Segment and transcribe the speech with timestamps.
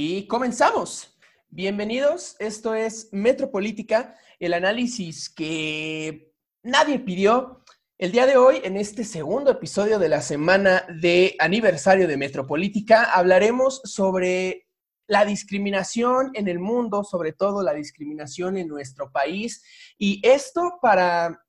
[0.00, 1.18] Y comenzamos.
[1.50, 6.32] Bienvenidos, esto es Metropolítica, el análisis que
[6.62, 7.64] nadie pidió.
[7.98, 13.12] El día de hoy, en este segundo episodio de la semana de aniversario de Metropolítica,
[13.12, 14.68] hablaremos sobre
[15.08, 19.64] la discriminación en el mundo, sobre todo la discriminación en nuestro país.
[19.98, 21.44] Y esto para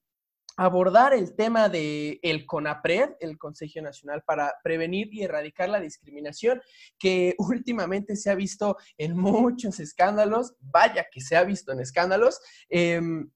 [0.60, 6.62] abordar el tema de el CONAPRED, el Consejo Nacional para Prevenir y Erradicar la Discriminación,
[6.98, 12.42] que últimamente se ha visto en muchos escándalos, vaya que se ha visto en escándalos.
[12.70, 13.32] Em,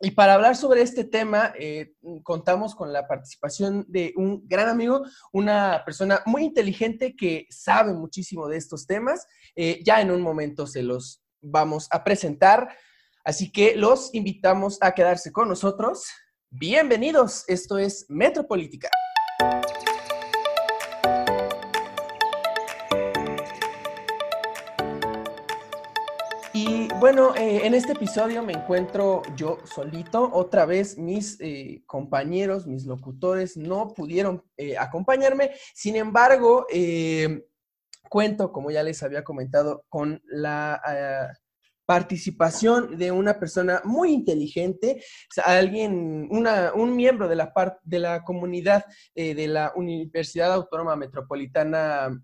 [0.00, 5.02] y para hablar sobre este tema, eh, contamos con la participación de un gran amigo,
[5.32, 9.26] una persona muy inteligente que sabe muchísimo de estos temas.
[9.56, 12.76] Eh, ya en un momento se los vamos a presentar.
[13.24, 16.06] Así que los invitamos a quedarse con nosotros.
[16.52, 18.90] Bienvenidos, esto es Metropolítica.
[26.52, 30.28] Y bueno, eh, en este episodio me encuentro yo solito.
[30.32, 35.52] Otra vez mis eh, compañeros, mis locutores no pudieron eh, acompañarme.
[35.72, 36.66] Sin embargo,
[38.08, 40.82] cuento, como ya les había comentado, con la
[41.90, 45.02] participación de una persona muy inteligente,
[45.44, 47.52] alguien, una, un miembro de la,
[47.82, 52.16] de la comunidad eh, de la Universidad Autónoma Metropolitana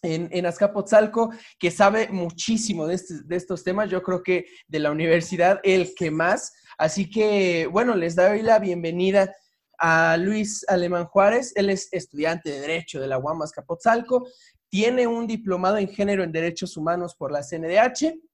[0.00, 3.00] en, en, Azcapotzalco, que sabe muchísimo de,
[3.30, 3.90] estos temas.
[3.90, 6.52] Yo creo que de la universidad el que más.
[6.78, 9.34] Así que, bueno, les doy la bienvenida
[9.76, 11.52] a Luis Alemán Juárez.
[11.56, 14.28] Él es estudiante de Derecho de la UAM Azcapotzalco.
[14.68, 18.33] Tiene un diplomado en género en Derechos Humanos por la CNDH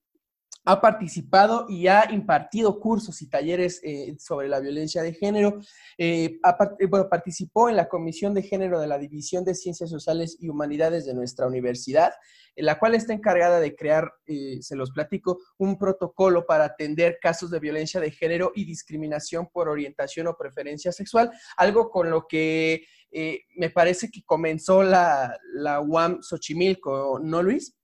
[0.65, 5.61] ha participado y ha impartido cursos y talleres eh, sobre la violencia de género.
[5.97, 6.39] Eh,
[6.79, 10.49] eh, bueno, participó en la Comisión de Género de la División de Ciencias Sociales y
[10.49, 12.13] Humanidades de nuestra universidad,
[12.57, 17.51] en la cual está encargada de crear, se los platico, un protocolo para atender casos
[17.51, 22.85] de violencia de género y discriminación por orientación o preferencia sexual, algo con lo que
[23.57, 27.80] me parece que comenzó la, la UAM Xochimilco, ¿no, Luis?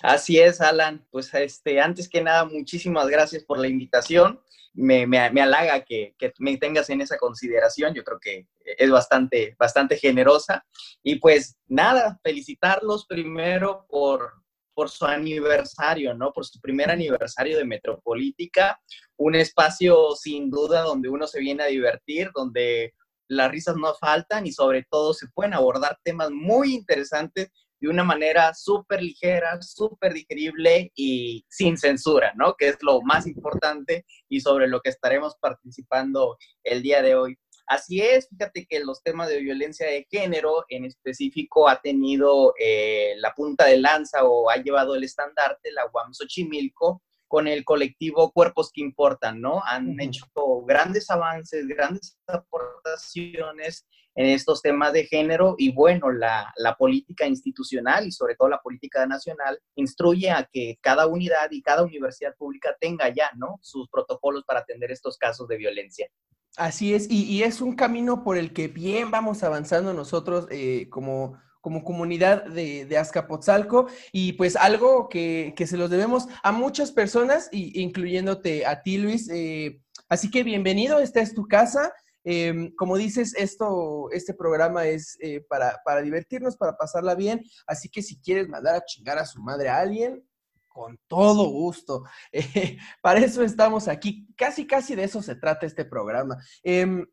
[0.00, 1.06] Así es, Alan.
[1.10, 4.40] Pues este, antes que nada, muchísimas gracias por la invitación.
[4.74, 7.94] Me, me, halaga que, me tengas en esa consideración.
[7.94, 10.64] Yo creo que es bastante, bastante generosa.
[11.02, 14.32] Y pues nada, felicitarlos primero por,
[14.74, 16.32] por su aniversario, ¿no?
[16.32, 18.80] Por su primer aniversario de Metropolítica.
[19.16, 22.94] Un espacio sin duda donde uno se viene a divertir, donde
[23.28, 27.50] las risas no faltan y sobre todo se pueden abordar temas muy interesantes
[27.82, 32.54] de una manera súper ligera, súper digerible y sin censura, ¿no?
[32.54, 37.36] Que es lo más importante y sobre lo que estaremos participando el día de hoy.
[37.66, 43.14] Así es, fíjate que los temas de violencia de género en específico ha tenido eh,
[43.16, 48.30] la punta de lanza o ha llevado el estandarte la UAM Xochimilco con el colectivo
[48.30, 49.60] Cuerpos que Importan, ¿no?
[49.64, 50.26] Han hecho
[50.66, 58.12] grandes avances, grandes aportaciones en estos temas de género y bueno, la, política institucional y
[58.12, 63.08] sobre todo la política nacional instruye a que cada unidad y cada universidad pública tenga
[63.08, 63.58] ya, ¿no?
[63.62, 66.08] Sus protocolos para atender estos casos de violencia.
[66.56, 71.38] Así es, y, es un camino por el que bien vamos avanzando nosotros eh, como,
[71.62, 77.48] como comunidad de, de, Azcapotzalco y pues algo que, se los debemos a muchas personas,
[77.52, 79.30] incluyéndote a ti, Luis.
[79.30, 81.92] Eh, así que bienvenido, esta es tu casa.
[82.24, 87.42] Em, como dices, esto, este programa es eh, para, divertirnos, para pasarla bien.
[87.66, 90.24] Así que si quieres mandar a chingar a su madre a alguien,
[90.68, 92.04] con todo gusto.
[92.32, 94.26] Eh, para eso estamos aquí.
[94.36, 96.36] Casi, casi de eso se trata este programa.
[96.62, 97.06] Em,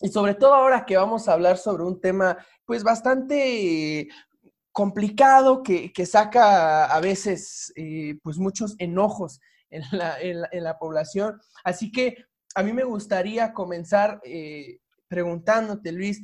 [0.00, 4.08] y sobre todo ahora que vamos a hablar sobre un tema, pues bastante
[4.72, 11.40] complicado, que, saca a veces, eh, pues muchos enojos en la, en la población.
[11.62, 12.16] Así que
[12.54, 14.78] a mí me gustaría comenzar eh,
[15.08, 16.20] preguntándote, Luis,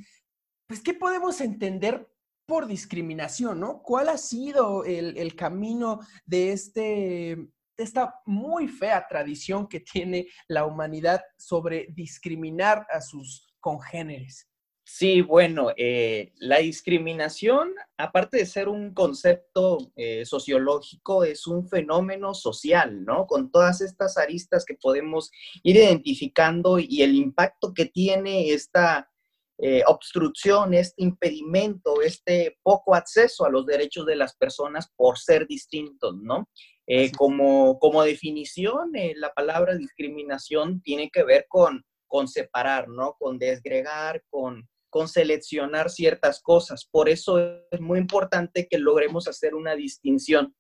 [0.67, 2.09] pues, ¿qué podemos entender
[2.47, 3.83] por discriminación, no?
[3.83, 11.23] ¿Cuál ha sido el, camino de, este, esta muy fea tradición que tiene la humanidad
[11.37, 14.50] sobre discriminar a sus congéneres?
[14.93, 22.35] Sí, bueno, eh, la discriminación, aparte de ser un concepto eh, sociológico, es un fenómeno
[22.35, 23.27] social, ¿no?
[23.29, 25.31] Con todas estas aristas que podemos
[25.63, 29.09] ir identificando y el impacto que tiene esta
[29.59, 35.47] eh, obstrucción, este impedimento, este poco acceso a los derechos de las personas por ser
[35.47, 36.49] distintos, ¿no?
[37.17, 43.15] como, como definición, la palabra discriminación tiene que ver con, con separar, ¿no?
[43.17, 46.87] Con desgregar, con con seleccionar ciertas cosas.
[46.91, 47.39] Por eso
[47.71, 50.55] es muy importante que logremos hacer una distinción.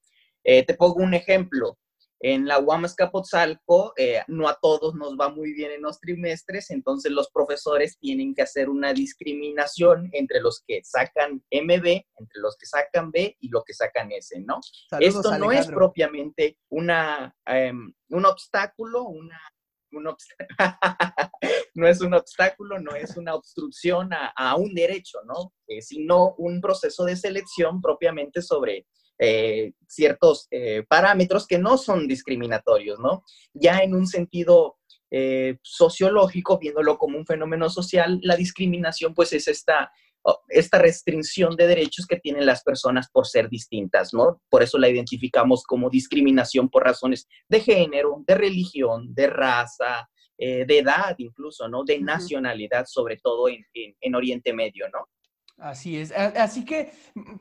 [0.45, 1.77] Eh, te pongo un ejemplo.
[2.23, 6.71] En la UAM Escapotzalco, eh, no a todos nos va muy bien en los trimestres,
[6.71, 12.59] entonces los profesores tienen que hacer una discriminación entre los que sacan MB, entre los
[12.59, 14.61] que sacan B y los que sacan S, ¿no?
[15.01, 19.41] Esto no es propiamente una, em, un obstáculo, una
[21.75, 25.53] no es un obstáculo, no es una obstrucción a, un derecho, ¿no?
[25.67, 28.87] Eh, sino un proceso de selección propiamente sobre
[29.19, 33.25] eh, ciertos eh, parámetros que no son discriminatorios, ¿no?
[33.53, 34.77] Ya en un sentido
[35.63, 39.91] sociológico, viéndolo como un fenómeno social, la discriminación pues es esta
[40.49, 44.41] esta restricción de derechos que tienen las personas por ser distintas, ¿no?
[44.49, 50.65] Por eso la identificamos como discriminación por razones de género, de religión, de raza, eh,
[50.67, 51.85] de edad incluso, ¿no?
[51.85, 55.07] De nacionalidad, sobre todo en, en, Oriente Medio, ¿no?
[55.59, 56.11] Así es.
[56.13, 56.93] Así que,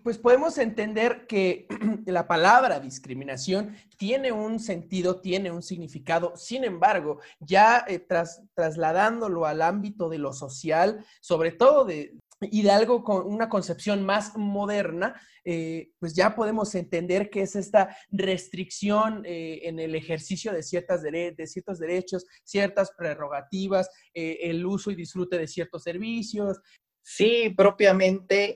[0.03, 1.65] pues podemos entender que
[2.05, 6.33] la palabra discriminación tiene un sentido, tiene un significado.
[6.35, 12.61] Sin embargo, ya eh, tras, trasladándolo al ámbito de lo social, sobre todo de, y
[12.61, 17.95] de algo con una concepción más moderna, eh, pues ya podemos entender que es esta
[18.09, 24.91] restricción eh, en el ejercicio de, ciertas de ciertos derechos, ciertas prerrogativas, eh, el uso
[24.91, 26.59] y disfrute de ciertos servicios.
[27.01, 28.55] Sí, propiamente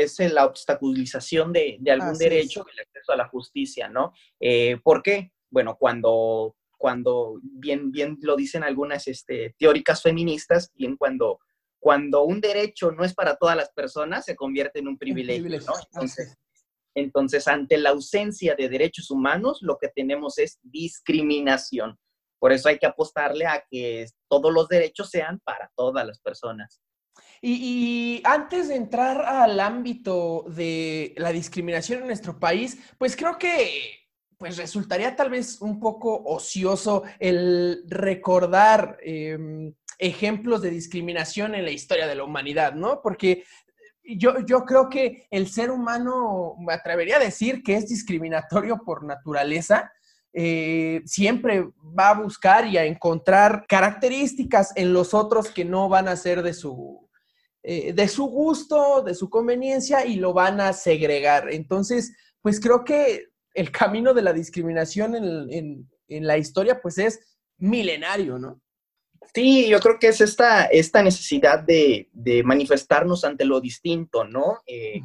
[0.00, 4.14] es la obstaculización de, algún derecho, el acceso a la justicia, ¿no?
[4.82, 5.32] ¿Por qué?
[5.50, 11.40] Bueno, cuando, cuando bien, bien lo dicen algunas este, teóricas feministas, bien cuando
[11.80, 15.74] cuando un derecho no es para todas las personas, se convierte en un privilegio, ¿no?
[15.92, 16.36] Entonces,
[16.94, 21.98] entonces, ante la ausencia de derechos humanos, lo que tenemos es discriminación.
[22.38, 26.80] Por eso hay que apostarle a que todos los derechos sean para todas las personas.
[27.42, 33.96] Y, antes de entrar al ámbito de la discriminación en nuestro país, pues creo que
[34.36, 41.70] pues resultaría tal vez un poco ocioso el recordar em, ejemplos de discriminación en la
[41.70, 43.00] historia de la humanidad, ¿no?
[43.02, 43.44] Porque
[44.02, 49.04] yo, yo creo que el ser humano, me atrevería a decir que es discriminatorio por
[49.04, 49.92] naturaleza,
[50.32, 51.68] eh, siempre
[51.98, 56.42] va a buscar y a encontrar características en los otros que no van a ser
[56.42, 57.08] de su,
[57.62, 61.52] eh, de su gusto, de su conveniencia y lo van a segregar.
[61.52, 67.20] Entonces, pues creo que el camino de la discriminación en, en la historia, pues es
[67.58, 68.60] milenario, ¿no?
[69.34, 72.08] Sí, yo creo que es esta, esta necesidad de,
[72.44, 74.58] manifestarnos ante lo distinto, ¿no?
[74.66, 75.00] Eh,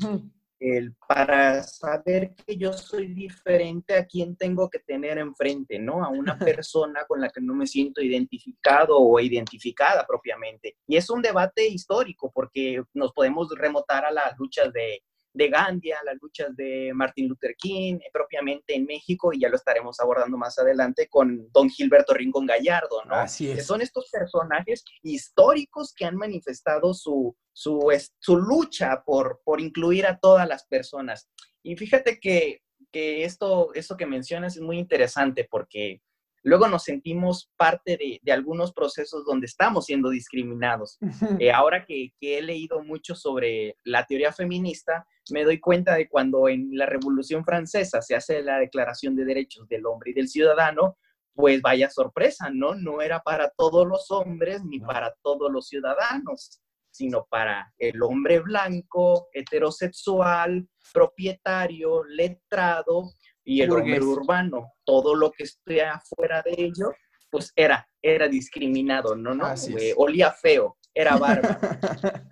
[0.60, 6.04] el, para saber que yo soy diferente a quien tengo que tener enfrente, ¿no?
[6.04, 10.78] A una persona con la que no me siento identificado o identificada propiamente.
[10.88, 15.04] Y es un debate histórico porque nos podemos remotar a las luchas de
[15.36, 19.50] de Gandhi, a las luchas de Martin Luther King, eh, propiamente en México, y ya
[19.50, 23.16] lo estaremos abordando más adelante con don Gilberto Rincón Gallardo, ¿no?
[23.16, 23.58] Así es.
[23.58, 30.06] Que son estos personajes históricos que han manifestado su, su, su lucha por, por incluir
[30.06, 31.30] a todas las personas.
[31.64, 32.62] Y fíjate que,
[32.92, 36.02] que esto, esto que mencionas es muy interesante porque
[36.46, 40.98] luego nos sentimos parte de, algunos procesos donde estamos siendo discriminados.
[41.40, 46.48] Eh, ahora que, he leído mucho sobre la teoría feminista, me doy cuenta de cuando
[46.48, 50.98] en la Revolución Francesa se hace la Declaración de Derechos del Hombre y del Ciudadano,
[51.34, 52.76] pues vaya sorpresa, ¿no?
[52.76, 58.40] No era para todos los hombres ni para todos los ciudadanos, sino para el hombre
[58.40, 63.12] blanco, heterosexual, propietario, letrado,
[63.46, 66.92] y el hombre urbano, todo lo que esté afuera de ello,
[67.30, 69.34] pues era, era discriminado, ¿no?
[69.34, 69.54] no
[69.98, 71.60] olía feo, era barba.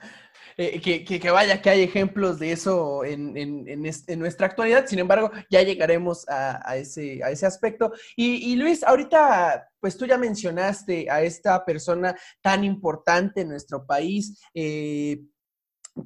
[0.58, 0.80] Eh,
[1.20, 6.26] que, vaya, que hay ejemplos de eso en, en, nuestra actualidad, sin embargo, ya llegaremos
[6.30, 7.92] a, ese, a ese aspecto.
[8.16, 14.40] Y, Luis, ahorita, pues tú ya mencionaste a esta persona tan importante en nuestro país,
[14.54, 15.22] eh,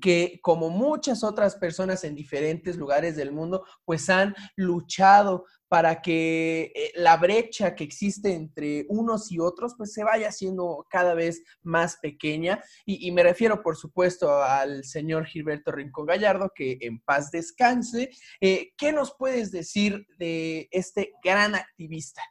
[0.02, 6.72] que como muchas otras personas en diferentes lugares del mundo, pues han luchado para que
[6.76, 11.42] eh, la brecha que existe entre unos y otros, pues se vaya haciendo cada vez
[11.62, 12.64] más pequeña.
[12.86, 18.10] Y, me refiero, por supuesto, al señor Gilberto Rincón Gallardo, que en paz descanse.
[18.40, 22.22] Eh, ¿Qué nos puedes decir de este gran activista?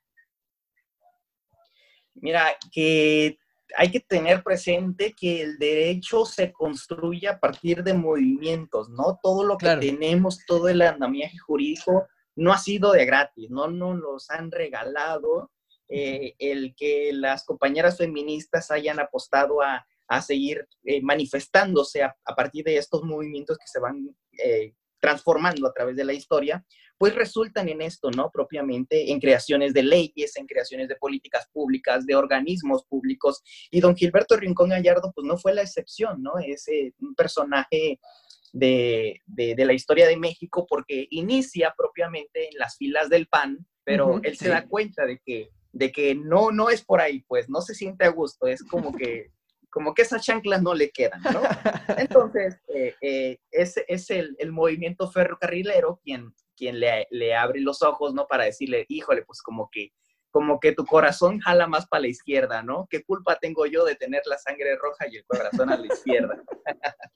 [2.14, 3.38] Mira, que
[3.76, 9.18] hay que tener presente que el derecho se construye a partir de movimientos, ¿no?
[9.22, 12.06] Todo lo que tenemos, todo el andamiaje jurídico
[12.36, 15.50] no ha sido de gratis, no nos los han regalado.
[15.88, 19.86] Eh, el que las compañeras feministas hayan apostado a,
[20.20, 25.94] seguir eh, manifestándose a, partir de estos movimientos que se van eh, transformando a través
[25.94, 26.64] de la historia,
[26.98, 28.30] pues resultan en esto, ¿no?
[28.30, 33.42] Propiamente en creaciones de leyes, en creaciones de políticas públicas, de organismos públicos.
[33.70, 36.38] Y don Gilberto Rincón Gallardo, pues no fue la excepción, ¿no?
[36.38, 37.98] Es eh, un personaje
[38.52, 39.22] de,
[39.56, 44.48] la historia de México porque inicia propiamente en las filas del PAN, pero él se
[44.48, 48.04] da cuenta de que, de que no, no es por ahí, pues no se siente
[48.04, 49.30] a gusto, es como que
[49.68, 51.42] como que esas chanclas no le quedan, ¿no?
[51.98, 57.82] Entonces, eh, eh, es, es el, el, movimiento ferrocarrilero quien, quien le, le, abre los
[57.82, 58.26] ojos, ¿no?
[58.26, 59.92] Para decirle, híjole, pues como que,
[60.30, 62.86] como que tu corazón jala más para la izquierda, ¿no?
[62.90, 66.42] ¿Qué culpa tengo yo de tener la sangre roja y el corazón a la izquierda?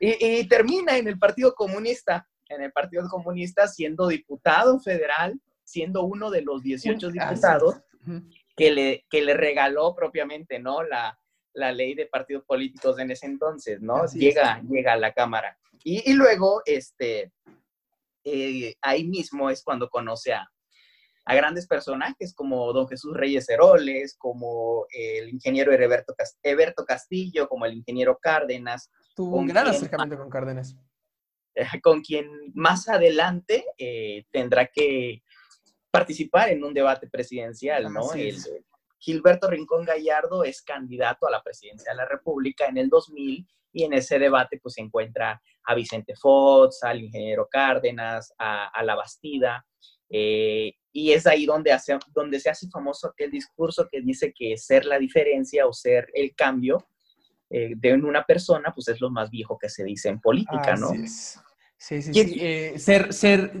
[0.00, 6.04] y, y, termina en el Partido Comunista, en el Partido Comunista siendo diputado federal, siendo
[6.04, 7.76] uno de los 18 diputados
[8.56, 10.82] que le, que le regaló propiamente, ¿no?
[10.82, 11.18] La,
[11.58, 14.06] la ley de partidos políticos en ese entonces, ¿no?
[14.06, 15.58] llega, llega a la Cámara.
[15.84, 17.32] Y, luego, este,
[18.24, 20.48] eh, ahí mismo es cuando conoce a,
[21.26, 28.18] grandes personajes como don Jesús Reyes Heroles, como el ingeniero Eberto, Castillo, como el ingeniero
[28.18, 28.90] Cárdenas.
[29.14, 30.74] Tuvo un gran acercamiento con Cárdenas.
[31.82, 35.22] Con quien más adelante eh, tendrá que
[35.90, 38.08] participar en un debate presidencial, ¿no?
[38.98, 43.84] Gilberto Rincón Gallardo es candidato a la presidencia de la República en el 2000 y
[43.84, 49.64] en ese debate pues se encuentra a Vicente Fox, al ingeniero Cárdenas, a, La Bastida,
[50.08, 54.56] eh, y es ahí donde, hace, donde se hace famoso aquel discurso que dice que
[54.56, 56.88] ser la diferencia o ser el cambio
[57.50, 60.88] eh, de una persona, pues es lo más viejo que se dice en política, ¿no?
[60.88, 61.06] Sí,
[61.76, 62.12] sí, sí.
[62.40, 63.52] Eh, ser, ser,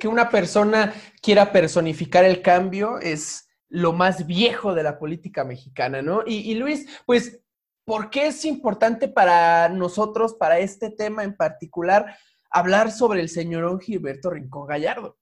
[0.00, 6.02] que una persona quiera personificar el cambio es lo más viejo de la política mexicana,
[6.02, 6.24] ¿no?
[6.26, 7.40] Y, Luis, pues,
[7.86, 12.18] ¿por qué es importante para nosotros, para este tema en particular,
[12.50, 15.16] hablar sobre el señor Gilberto Rincón Gallardo?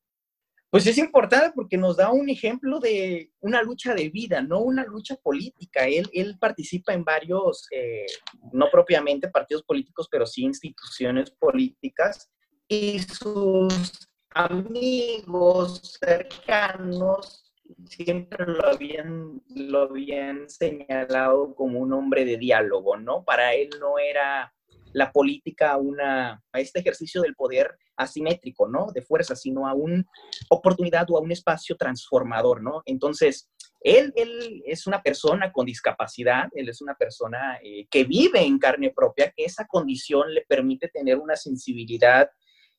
[0.71, 4.83] Pues es importante porque nos da un ejemplo de una lucha de vida, no una
[4.85, 5.87] lucha política.
[5.87, 8.07] Él, él participa en varios, eh,
[8.53, 12.29] no propiamente partidos políticos, pero sí instituciones políticas
[12.67, 17.44] y sus amigos cercanos
[17.89, 23.25] siempre lo habían, lo habían señalado como un hombre de diálogo, ¿no?
[23.25, 24.53] Para él no era
[24.93, 28.87] la política una, a este ejercicio del poder asimétrico, ¿no?
[28.93, 30.05] De fuerza, sino a una
[30.51, 32.83] oportunidad o a un espacio transformador, ¿no?
[32.87, 38.41] Entonces, él, él es una persona con discapacidad, él es una persona eh, que vive
[38.41, 42.29] en carne propia, que esa condición le permite tener una sensibilidad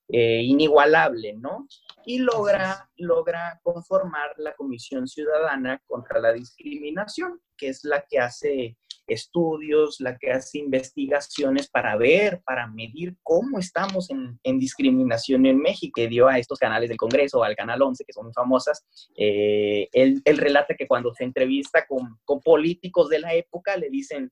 [0.09, 1.67] eh, inigualable, ¿no?
[2.05, 8.77] Y logra, logra conformar la Comisión Ciudadana contra la Discriminación, que es la que hace
[9.07, 15.93] estudios, la que hace investigaciones para ver, para medir cómo estamos en, discriminación en México,
[15.95, 18.85] que dio a estos canales del Congreso, al Canal 11, que son muy famosas.
[19.15, 24.31] Eh, él, relata que cuando se entrevista con, con políticos de la época, le dicen,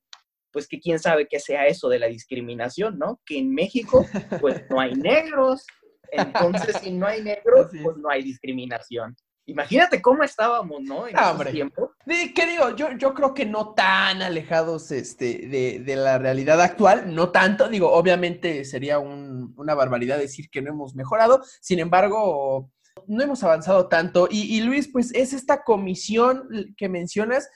[0.53, 3.19] pues que quién sabe qué sea eso de la discriminación, ¿no?
[3.25, 4.05] Que en México,
[4.39, 5.65] pues no hay negros,
[6.11, 9.15] entonces si no hay negros, pues no hay discriminación.
[9.45, 11.05] Imagínate cómo estábamos, ¿no?
[11.05, 11.91] En ese tiempo.
[12.05, 12.75] ¿Qué digo?
[12.77, 15.47] Yo, yo creo que no tan alejados este,
[15.83, 17.67] de, la realidad actual, no tanto.
[17.67, 21.41] Digo, obviamente sería una barbaridad decir que no hemos mejorado.
[21.59, 22.71] Sin embargo,
[23.07, 24.29] no hemos avanzado tanto.
[24.31, 27.49] Y, y Luis, pues es esta comisión que mencionas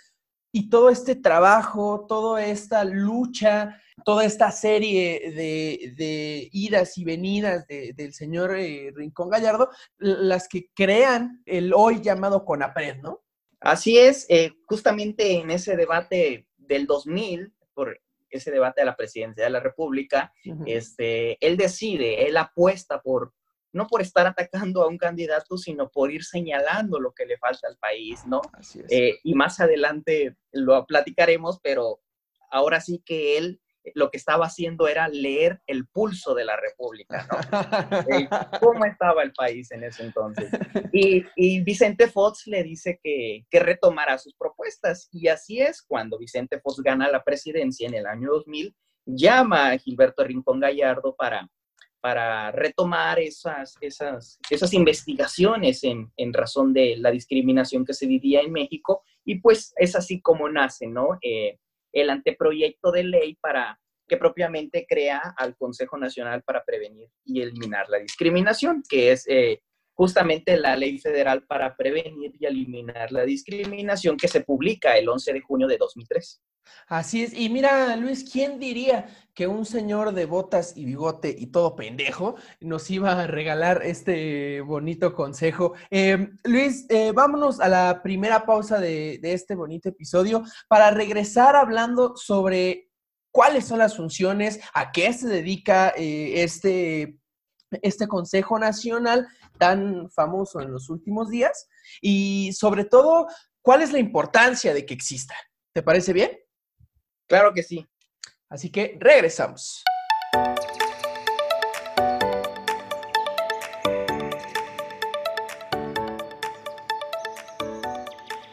[0.51, 8.13] y todo este trabajo, toda esta lucha, toda esta serie de, idas y venidas del
[8.13, 13.24] señor eh, Rincón Gallardo, las que crean el hoy llamado CONAPRED, ¿no?
[13.60, 18.00] Así es, eh, justamente en ese debate del 2000, por
[18.30, 20.34] ese debate de la presidencia de la República,
[20.66, 23.34] este, él decide, él apuesta por
[23.74, 27.68] no por estar atacando a un candidato, sino por ir señalando lo que le falta
[27.68, 28.42] al país, ¿no?
[28.90, 32.00] Eh, y más adelante lo platicaremos, pero
[32.50, 33.60] ahora sí que él
[33.96, 38.18] lo que estaba haciendo era leer el pulso de la República, ¿no?
[38.18, 38.28] Eh,
[38.62, 40.50] ¿Cómo estaba el país en ese entonces?
[40.92, 41.24] Y,
[41.62, 45.08] Vicente Fox le dice que, que retomará sus propuestas.
[45.12, 49.78] Y así es, cuando Vicente Fox gana la presidencia en el año 2000, llama a
[49.78, 51.50] Gilberto Rincón Gallardo para,
[52.08, 58.40] para retomar esas, esas, esas investigaciones en, en, razón de la discriminación que se vivía
[58.40, 61.20] en México y pues es así como nace, ¿no?
[61.22, 61.60] Eh,
[61.92, 67.90] el anteproyecto de ley para que propiamente crea al Consejo Nacional para Prevenir y Eliminar
[67.90, 69.62] la Discriminación, que es eh,
[69.94, 75.34] justamente la ley federal para prevenir y eliminar la discriminación que se publica el 11
[75.34, 76.42] de junio de 2003.
[76.88, 77.34] Así es.
[77.34, 82.36] Y mira, Luis, ¿quién diría que un señor de botas y bigote y todo pendejo
[82.62, 85.74] nos iba a regalar este bonito consejo?
[85.92, 92.16] Eh, Luis, eh, vámonos a la primera pausa de, este bonito episodio para regresar hablando
[92.16, 92.90] sobre
[93.32, 97.20] cuáles son las funciones, a qué se dedica eh, este,
[97.82, 101.68] este Consejo Nacional tan famoso en los últimos días
[102.02, 103.28] y sobre todo,
[103.62, 105.36] cuál es la importancia de que exista.
[105.74, 106.32] ¿Te parece bien?
[107.28, 107.86] Claro que sí.
[108.50, 109.84] Así que regresamos.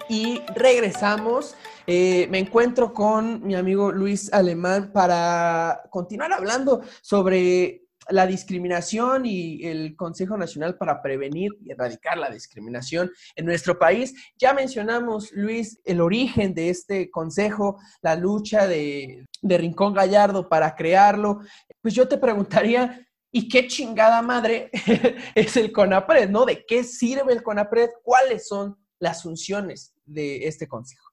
[0.08, 1.54] Y regresamos.
[1.86, 9.64] Eh, me encuentro con mi amigo Luis Alemán para continuar hablando sobre la discriminación y
[9.66, 14.14] el Consejo Nacional para Prevenir y Erradicar la Discriminación en nuestro país.
[14.38, 21.40] Ya mencionamos, Luis, el origen de este consejo, la lucha de, Rincón Gallardo para crearlo.
[21.82, 24.70] Pues yo te preguntaría, ¿y qué chingada madre
[25.34, 26.30] es el CONAPRED?
[26.30, 26.44] ¿No?
[26.44, 27.90] ¿De qué sirve el CONAPRED?
[28.02, 31.03] ¿Cuáles son las funciones de este consejo?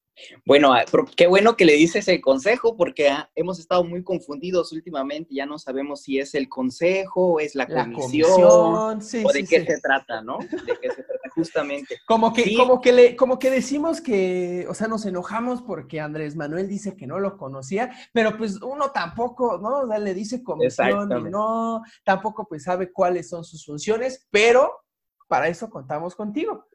[0.45, 0.83] Bueno, ah,
[1.15, 5.45] qué bueno que le dices el consejo, porque ah, hemos estado muy confundidos últimamente, ya
[5.45, 10.39] no sabemos si es el consejo, es la, comisión, o de qué se trata, ¿no?
[10.39, 11.99] De qué se trata justamente.
[12.05, 16.35] Como que, como, que le, como que decimos que, o sea, nos enojamos porque Andrés
[16.35, 19.79] Manuel dice que no lo conocía, pero pues uno tampoco, ¿no?
[19.79, 24.83] O sea, le dice comisión y no, tampoco pues sabe cuáles son sus funciones, pero
[25.27, 26.67] para eso contamos contigo.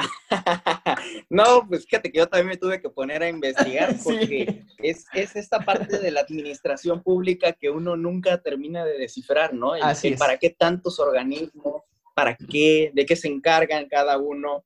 [1.30, 5.60] no, pues fíjate que yo también me tuve que poner a investigar porque es, esta
[5.60, 9.72] parte de la administración pública que uno nunca termina de descifrar, ¿no?
[10.18, 11.82] para qué tantos organismos,
[12.14, 14.64] para qué, de qué se encargan cada uno.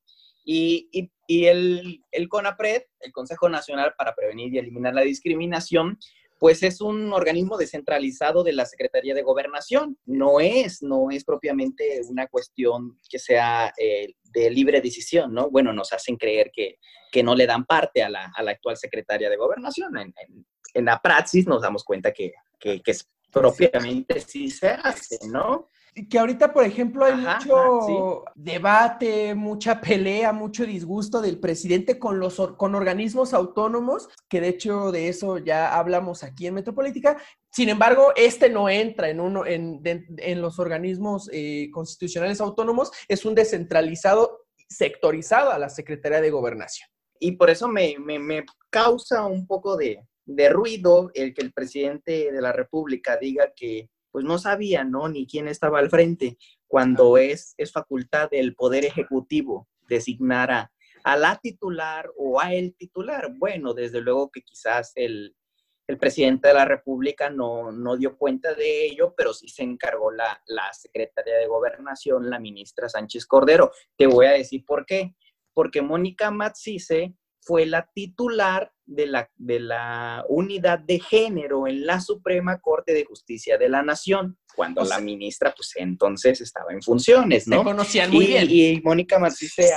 [0.48, 5.98] Y, el, el CONAPRED, el Consejo Nacional para Prevenir y Eliminar la Discriminación,
[6.38, 9.98] pues es un organismo descentralizado de la Secretaría de Gobernación.
[10.04, 15.50] No es, no es propiamente una cuestión que sea eh, de libre decisión, ¿no?
[15.50, 16.78] Bueno, nos hacen creer que,
[17.10, 19.96] que no le dan parte a la, a la actual Secretaría de Gobernación.
[19.96, 20.14] En,
[20.74, 22.94] en, la praxis nos damos cuenta que, que, que
[23.32, 25.70] propiamente sí se hace, ¿no?
[26.10, 32.36] Que ahorita, por ejemplo, hay mucho debate, mucha pelea, mucho disgusto del presidente con los
[32.58, 37.16] con organismos autónomos, que de hecho de eso ya hablamos aquí en Metropolítica.
[37.50, 43.24] Sin embargo, este no entra en uno en, en los organismos eh, constitucionales autónomos, es
[43.24, 46.88] un descentralizado sectorizado a la Secretaría de Gobernación.
[47.18, 51.54] Y por eso me, me, me causa un poco de, de ruido el que el
[51.54, 55.10] presidente de la República diga que pues no sabía, ¿no?
[55.10, 60.72] Ni quién estaba al frente, cuando es, es facultad del Poder Ejecutivo designar a,
[61.18, 63.30] la titular o a el titular.
[63.36, 65.36] Bueno, desde luego que quizás el,
[66.00, 70.42] presidente de la República no, no, dio cuenta de ello, pero sí se encargó la,
[70.46, 73.70] la Secretaría de Gobernación, la ministra Sánchez Cordero.
[73.98, 75.14] Te voy a decir por qué.
[75.52, 77.12] Porque Mónica Matsice
[77.46, 83.04] fue la titular de la, de la unidad de género en la Suprema Corte de
[83.04, 87.58] Justicia de la Nación, cuando la ministra, pues entonces estaba en funciones, ¿no?
[87.58, 88.46] Se conocían muy y, bien.
[88.50, 89.70] Y Mónica Marcice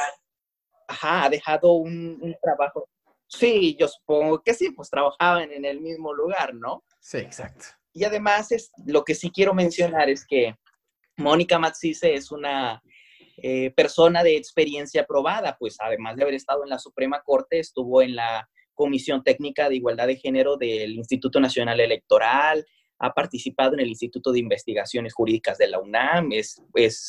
[0.88, 2.90] ha, ha dejado un, trabajo.
[3.28, 6.84] Sí, yo supongo que sí, pues trabajaban en el mismo lugar, ¿no?
[7.00, 7.66] Sí, exacto.
[7.94, 10.56] Y además, es, lo que sí quiero mencionar es que
[11.18, 12.82] Mónica Matsice es una
[13.44, 18.02] eh, persona de experiencia probada, pues además de haber estado en la Suprema Corte, estuvo
[18.02, 22.66] en la Comisión Técnica de Igualdad de Género del Instituto Nacional Electoral,
[23.00, 26.62] ha participado en el Instituto de Investigaciones Jurídicas de la UNAM, es,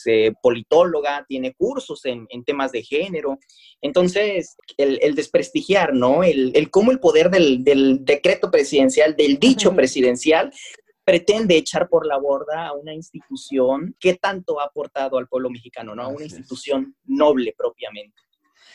[0.07, 3.39] eh, politóloga, tiene cursos en, temas de género.
[3.81, 6.23] Entonces, el, desprestigiar, ¿no?
[6.23, 10.53] El, cómo el poder del, del, decreto presidencial, del dicho presidencial,
[11.05, 15.95] pretende echar por la borda a una institución que tanto ha aportado al pueblo mexicano,
[15.95, 16.03] ¿no?
[16.03, 18.23] A una institución noble propiamente.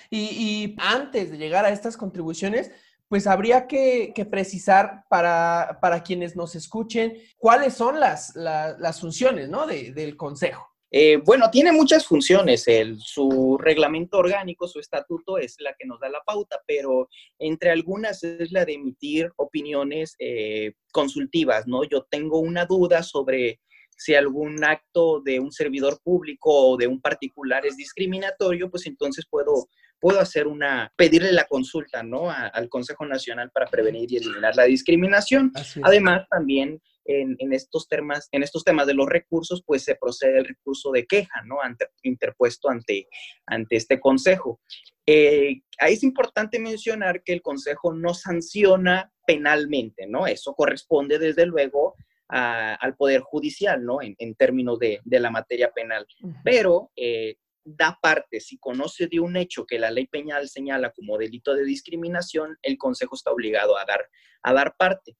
[0.09, 2.71] Y, antes de llegar a estas contribuciones,
[3.07, 9.65] pues habría que, precisar para, quienes nos escuchen cuáles son las, las, funciones ¿no?
[9.65, 10.74] del Consejo.
[10.91, 12.67] Eh, bueno, tiene muchas funciones.
[12.67, 17.71] El, su reglamento orgánico, su estatuto es la que nos da la pauta, pero entre
[17.71, 21.83] algunas es la de emitir opiniones eh, consultivas, ¿no?
[21.83, 23.59] Yo tengo una duda sobre
[23.97, 29.25] si algún acto de un servidor público o de un particular es discriminatorio, pues entonces
[29.29, 29.69] puedo,
[29.99, 32.29] puedo hacer una, pedirle la consulta, ¿no?
[32.29, 35.51] al Consejo Nacional para Prevenir y Eliminar la Discriminación.
[35.81, 40.45] Además, también en, estos temas, en estos temas de los recursos, pues se procede el
[40.45, 41.57] recurso de queja, ¿no?
[42.03, 43.07] interpuesto ante,
[43.45, 44.59] ante este consejo.
[45.05, 50.25] Eh, ahí es importante mencionar que el consejo no sanciona penalmente, ¿no?
[50.25, 51.95] Eso corresponde desde luego
[52.27, 53.99] al Poder Judicial, ¿no?
[54.01, 56.07] En, términos de, la materia penal.
[56.43, 61.17] Pero eh, da parte, si conoce de un hecho que la ley penal señala como
[61.17, 64.07] delito de discriminación, el Consejo está obligado a dar,
[64.41, 65.15] a dar parte.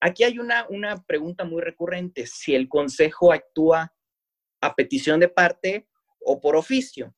[0.00, 3.94] Aquí hay una, una pregunta muy recurrente, si el Consejo actúa
[4.60, 5.88] a petición de parte
[6.20, 7.14] o por oficio.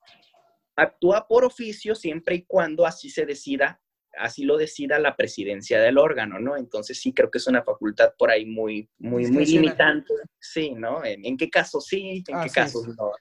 [0.76, 3.80] Actúa por oficio siempre y cuando así se decida
[4.18, 6.56] así lo decida la presidencia del órgano, ¿no?
[6.56, 10.12] Entonces sí creo que es una facultad por ahí muy, muy, muy limitante.
[10.38, 11.04] Sí, ¿no?
[11.04, 13.12] ¿En, qué casos sí, en qué casos no?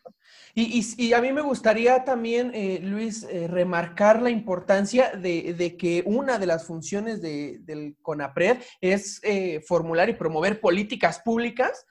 [0.59, 6.39] Y, a mí me gustaría también, eh, Luis, eh, remarcar la importancia de, que una
[6.39, 11.85] de las funciones del CONAPRED es eh, formular y promover políticas públicas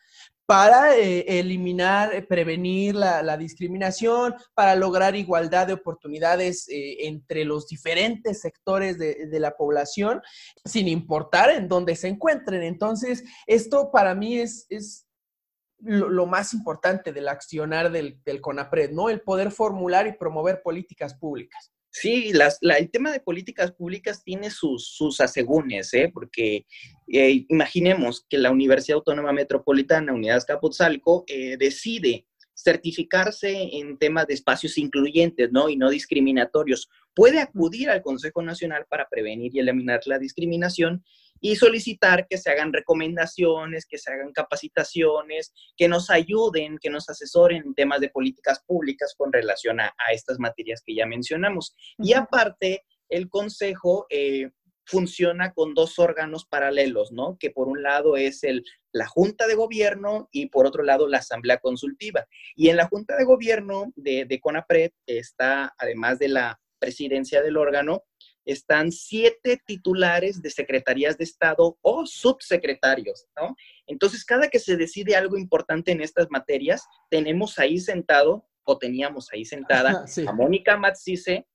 [0.46, 7.66] para eh, eliminar, eh, prevenir la, discriminación, para lograr igualdad de oportunidades eh, entre los
[7.66, 10.22] diferentes sectores de, la población,
[10.64, 12.62] sin importar en dónde se encuentren.
[12.62, 15.06] Entonces, esto para mí es, es
[15.80, 19.10] lo, más importante del accionar del, del CONAPRED, ¿no?
[19.10, 21.72] El poder formular y promover políticas públicas.
[21.90, 26.10] Sí, el tema de políticas públicas tiene sus, sus asegúnes, ¿eh?
[26.12, 26.66] porque
[27.08, 32.25] eh, imaginemos que la Universidad Autónoma Metropolitana, Unidad Escapotzalco, eh, decide
[32.66, 35.68] certificarse en temas de espacios incluyentes ¿no?
[35.68, 36.88] y no discriminatorios.
[37.14, 41.04] Puede acudir al Consejo Nacional para prevenir y eliminar la discriminación
[41.40, 47.08] y solicitar que se hagan recomendaciones, que se hagan capacitaciones, que nos ayuden, que nos
[47.08, 51.76] asesoren en temas de políticas públicas con relación a, estas materias que ya mencionamos.
[51.98, 54.50] Y aparte, el Consejo eh,
[54.86, 57.36] funciona con dos órganos paralelos, ¿no?
[57.38, 61.18] Que por un lado es el, la Junta de Gobierno y por otro lado la
[61.18, 62.26] Asamblea Consultiva.
[62.54, 67.56] Y en la Junta de Gobierno de, de CONAPRED está, además de la presidencia del
[67.56, 68.04] órgano,
[68.44, 73.56] están siete titulares de secretarías de Estado o subsecretarios, ¿no?
[73.86, 79.28] Entonces, cada que se decide algo importante en estas materias, tenemos ahí sentado o teníamos
[79.32, 81.46] ahí sentada a Mónica Matsice,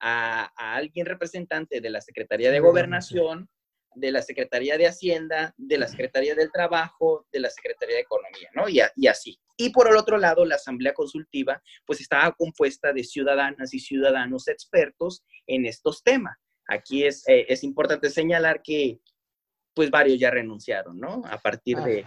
[0.00, 3.48] a, alguien representante de la Secretaría de Gobernación,
[3.94, 8.48] de la Secretaría de Hacienda, de la Secretaría del Trabajo, de la Secretaría de Economía,
[8.54, 8.68] ¿no?
[8.68, 9.40] Y, y, así.
[9.56, 14.46] Y por el otro lado, la Asamblea Consultiva, pues estaba compuesta de ciudadanas y ciudadanos
[14.46, 16.36] expertos en estos temas.
[16.68, 19.00] Aquí es, eh, es importante señalar que,
[19.74, 21.22] pues varios ya renunciaron, ¿no?
[21.26, 22.04] A partir de,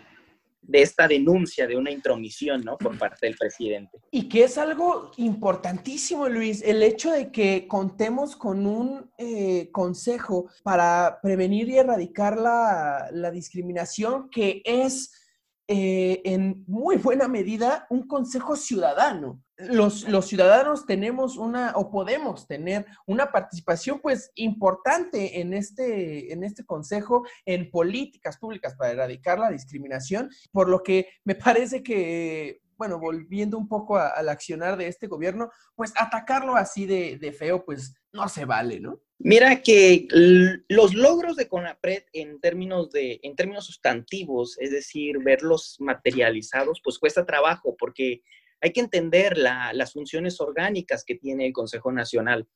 [0.61, 2.77] de esta denuncia de una intromisión, ¿no?
[2.77, 3.99] Por parte del presidente.
[4.11, 10.47] Y que es algo importantísimo, Luis, el hecho de que contemos con un eh, consejo
[10.63, 15.20] para prevenir y erradicar la, la discriminación que es
[15.73, 19.41] eh, en muy buena medida un consejo ciudadano.
[19.55, 26.43] Los, los, ciudadanos tenemos una o podemos tener una participación pues importante en este, en
[26.43, 32.59] este consejo en políticas públicas para erradicar la discriminación, por lo que me parece que
[32.81, 37.63] bueno, volviendo un poco al accionar de este gobierno, pues atacarlo así de, de, feo,
[37.63, 38.99] pues no se vale, ¿no?
[39.19, 40.07] Mira que
[40.67, 46.97] los logros de CONAPRED en términos, de, en términos sustantivos, es decir, verlos materializados, pues
[46.97, 48.23] cuesta trabajo porque
[48.61, 52.47] hay que entender las funciones orgánicas que tiene el Consejo Nacional.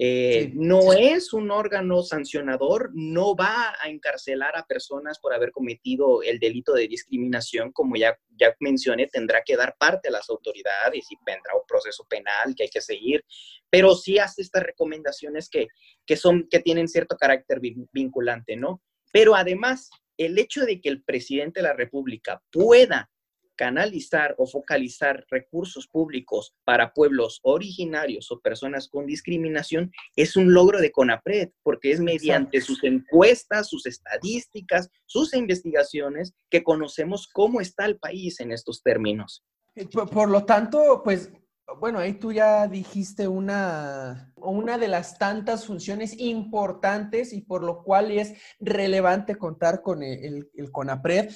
[0.00, 6.22] Eh, no es un órgano sancionador, no va a encarcelar a personas por haber cometido
[6.22, 11.04] el delito de discriminación, como ya, ya mencioné, tendrá que dar parte a las autoridades
[11.10, 13.24] y vendrá un proceso penal que hay que seguir,
[13.68, 15.66] pero sí hace estas recomendaciones que,
[16.06, 17.60] que, son, que tienen cierto carácter
[17.92, 18.80] vinculante, ¿no?
[19.12, 23.10] Pero además, el hecho de que el presidente de la República pueda
[23.58, 30.80] canalizar o focalizar recursos públicos para pueblos originarios o personas con discriminación es un logro
[30.80, 37.84] de CONAPRED, porque es mediante sus encuestas, sus estadísticas, sus investigaciones que conocemos cómo está
[37.84, 39.44] el país en estos términos.
[39.74, 41.32] Eh, por, lo tanto, pues
[41.80, 47.82] bueno, ahí tú ya dijiste una, una de las tantas funciones importantes y por lo
[47.82, 51.30] cual es relevante contar con el, el, CONAPRED.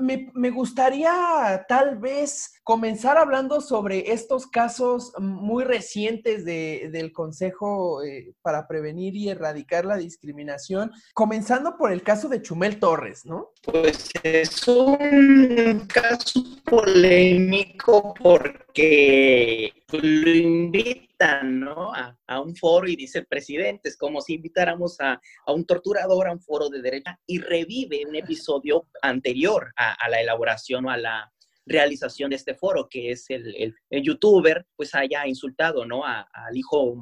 [0.00, 8.66] Me, gustaría tal vez comenzar hablando sobre estos casos muy recientes del Consejo eh, para
[8.66, 13.50] Prevenir y Erradicar la Discriminación, comenzando por el caso de Chumel Torres, ¿no?
[13.62, 21.92] Pues es un caso polémico porque porque lo invitan, ¿no?
[21.92, 26.32] A, un foro y dice el presidente, es como si invitáramos a, un torturador a
[26.32, 31.32] un foro de derecha y revive un episodio anterior a, la elaboración o a la
[31.66, 36.04] realización de este foro, que es el, youtuber, pues haya insultado, ¿no?
[36.04, 36.96] al hijo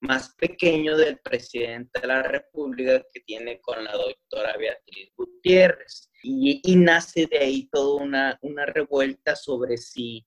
[0.00, 6.10] más pequeño del presidente de la República que tiene con la doctora Beatriz Gutiérrez.
[6.24, 10.24] Y, y nace de ahí toda una, una revuelta sobre si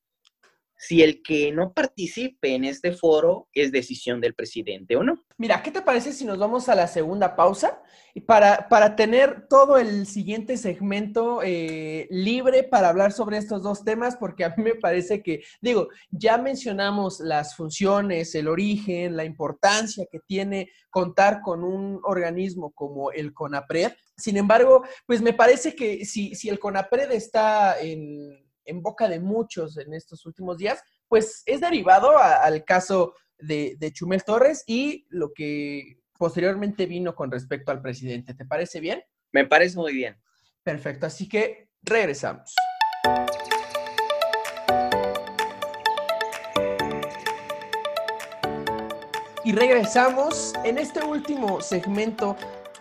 [0.77, 5.23] si el que no participe en este foro es decisión del presidente o no.
[5.37, 7.81] Mira, ¿qué te parece si nos vamos a la segunda pausa?
[8.25, 14.15] Para, para tener todo el siguiente segmento eh, libre para hablar sobre estos dos temas,
[14.15, 20.05] porque a mí me parece que, digo, ya mencionamos las funciones, el origen, la importancia
[20.09, 23.91] que tiene contar con un organismo como el CONAPRED.
[24.15, 29.19] Sin embargo, pues me parece que si, si el CONAPRED está en en boca de
[29.19, 35.33] muchos en estos últimos días, pues es derivado al caso de, Chumel Torres y lo
[35.33, 38.33] que posteriormente vino con respecto al presidente.
[38.33, 39.03] ¿Te parece bien?
[39.31, 40.17] Me parece muy bien.
[40.63, 42.53] Perfecto, así que regresamos.
[49.43, 52.35] Y regresamos en este último segmento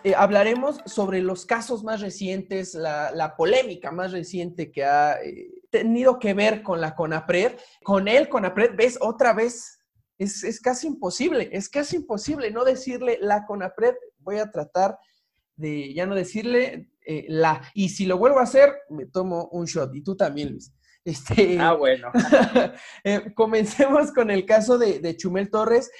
[0.05, 6.19] eh, hablaremos sobre los casos más recientes, la, polémica más reciente que ha eh, tenido
[6.19, 7.57] que ver con la CONAPRED.
[7.83, 9.79] Con él, CONAPRED, ves otra vez,
[10.17, 13.95] es, casi imposible, es casi imposible no decirle la CONAPRED.
[14.19, 14.97] Voy a tratar
[15.55, 17.61] de ya no decirle eh, la.
[17.73, 19.93] Y si lo vuelvo a hacer, me tomo un shot.
[19.95, 20.73] Y tú también, Luis.
[21.03, 22.11] Este, ah, bueno.
[23.35, 25.91] comencemos con el caso de, Chumel Torres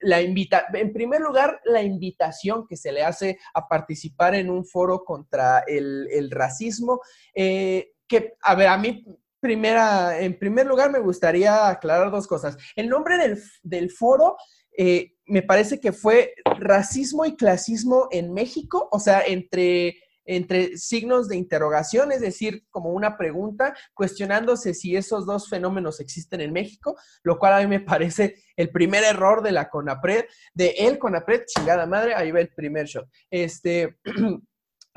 [0.00, 4.64] la invita en primer lugar, la invitación que se le hace a participar en un
[4.64, 7.00] foro contra el, racismo,
[7.34, 9.04] eh, que, a ver, a mí,
[9.38, 12.58] primera, en primer lugar, me gustaría aclarar dos cosas.
[12.74, 13.16] El nombre
[13.62, 14.36] del, foro
[14.76, 19.96] eh, me parece que fue Racismo y Clasismo en México, o sea, entre
[20.26, 26.40] entre signos de interrogación, es decir, como una pregunta, cuestionándose si esos dos fenómenos existen
[26.40, 30.68] en México, lo cual a mí me parece el primer error de la CONAPRED, de
[30.78, 33.08] el CONAPRED, chingada madre, ahí va el primer shot.
[33.28, 33.98] Este,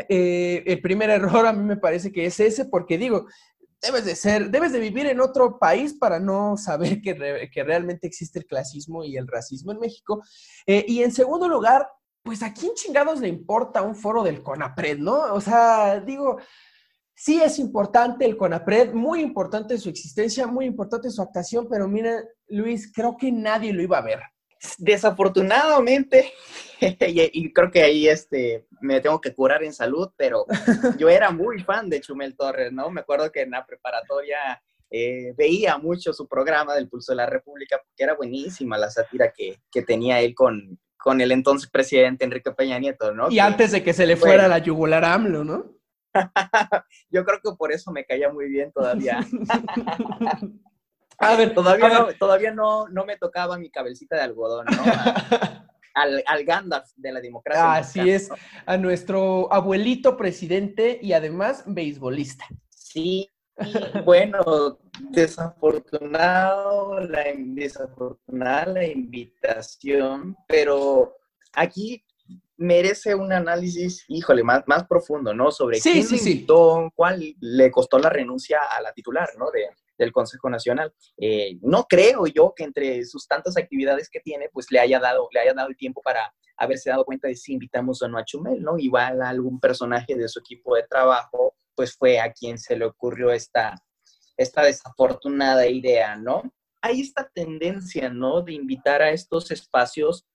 [0.09, 3.27] eh, el primer error a mí me parece que es ese, porque digo,
[3.81, 8.07] debes de ser, debes de vivir en otro país para no saber que, que realmente
[8.07, 10.23] existe el clasismo y el racismo en México.
[10.65, 11.87] Eh, y en segundo lugar,
[12.23, 15.33] pues a quién chingados le importa un foro del CONAPRED, ¿no?
[15.33, 16.37] O sea, digo,
[17.13, 22.23] sí es importante el CONAPRED, muy importante su existencia, muy importante su actuación, pero mira,
[22.47, 24.19] Luis, creo que nadie lo iba a ver.
[24.77, 26.33] Desafortunadamente,
[26.79, 30.45] y, creo que ahí este, me tengo que curar en salud, pero
[30.97, 32.89] yo era muy fan de Chumel Torres, ¿no?
[32.89, 37.25] Me acuerdo que en la preparatoria eh, veía mucho su programa del Pulso de la
[37.25, 42.23] República porque era buenísima la sátira que, que tenía él con, con el entonces presidente
[42.23, 43.29] Enrique Peña Nieto, ¿no?
[43.29, 45.73] Y antes de que se le fuera la yugular AMLO, ¿no?
[47.09, 49.19] Yo creo que por eso me caía muy bien todavía.
[51.17, 54.83] A ver, todavía, no, todavía no, no me tocaba mi cabecita de algodón, ¿no?
[55.95, 57.73] Al, al, Gandalf de la democracia.
[57.73, 58.31] Así es,
[58.65, 62.45] a nuestro abuelito presidente y además beisbolista.
[62.71, 63.29] Sí,
[64.03, 64.79] bueno,
[65.11, 71.15] desafortunado la, desafortunada la invitación, pero
[71.53, 72.03] aquí
[72.57, 75.51] merece un análisis, híjole, más, más profundo, ¿no?
[75.51, 79.51] Sobre quién invitó, cuál le costó la renuncia a la titular, ¿no?
[79.51, 80.93] De, del Consejo Nacional.
[81.17, 85.27] Eh, no creo yo que entre sus tantas actividades que tiene, pues le haya dado,
[85.31, 88.25] le haya dado el tiempo para haberse dado cuenta de si invitamos o no a
[88.25, 88.77] Chumel, ¿no?
[88.77, 92.85] Igual a algún personaje de su equipo de trabajo pues fue a quien se le
[92.85, 93.75] ocurrió esta,
[94.37, 96.43] esta desafortunada idea, ¿no?
[96.81, 98.41] Hay esta tendencia, ¿no?
[98.41, 100.25] De invitar a estos espacios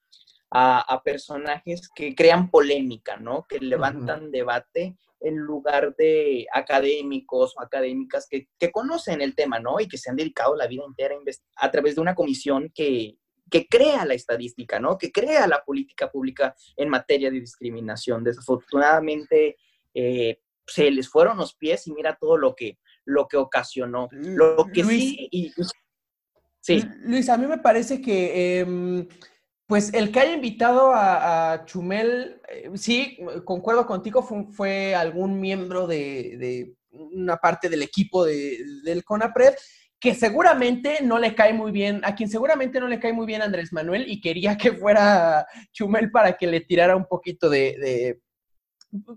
[0.50, 3.46] a, personajes que crean polémica, ¿no?
[3.48, 9.80] Que levantan debate en lugar de académicos o académicas que, conocen el tema, ¿no?
[9.80, 13.16] Y que se han dedicado la vida entera a, a través de una comisión que,
[13.50, 14.98] que crea la estadística, ¿no?
[14.98, 18.24] Que crea la política pública en materia de discriminación.
[18.24, 19.56] Desafortunadamente,
[19.94, 24.08] eh, se les fueron los pies y mira todo lo que, lo que ocasionó.
[24.12, 25.16] Lo que Luis,
[26.60, 29.08] sí, Luis, a mí me parece que, em,
[29.68, 36.74] pues, el que haya invitado a, Chumel, eh, sí, concuerdo contigo, fue, algún miembro de,
[36.90, 39.54] una parte del equipo del CONAPRED,
[40.00, 43.42] que seguramente no le cae muy bien, a quien seguramente no le cae muy bien
[43.42, 48.20] Andrés Manuel y quería que fuera Chumel para que le tirara un poquito de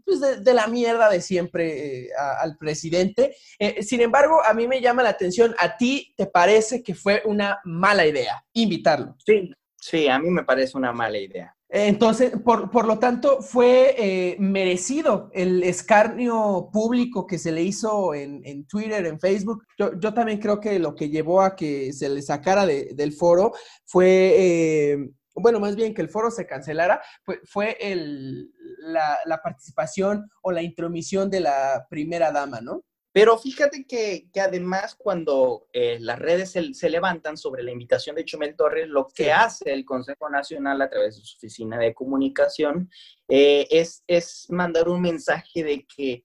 [0.05, 3.35] pues, de, la mierda de siempre eh, al presidente.
[3.57, 7.21] Eh, sin embargo, a mí me llama la atención, ¿a ti te parece que fue
[7.25, 9.15] una mala idea invitarlo?
[9.25, 9.51] Sí,
[9.81, 11.55] sí, a mí me parece una mala idea.
[11.67, 18.65] Entonces, por, lo tanto, fue eh, merecido el escarnio público que se le hizo en,
[18.67, 19.63] Twitter, en Facebook.
[19.77, 23.53] Yo, también creo que lo que llevó a que se le sacara del foro
[23.85, 30.51] fue bueno, más bien que el foro se cancelara, fue, fue el, la, participación o
[30.51, 32.83] la intromisión de la primera dama, ¿no?
[33.13, 38.55] Pero fíjate que, además cuando eh, las redes se, levantan sobre la invitación de Chumel
[38.55, 42.89] Torres, lo que hace el Consejo Nacional a través de su oficina de comunicación
[43.27, 46.23] eh, es, es mandar un mensaje de que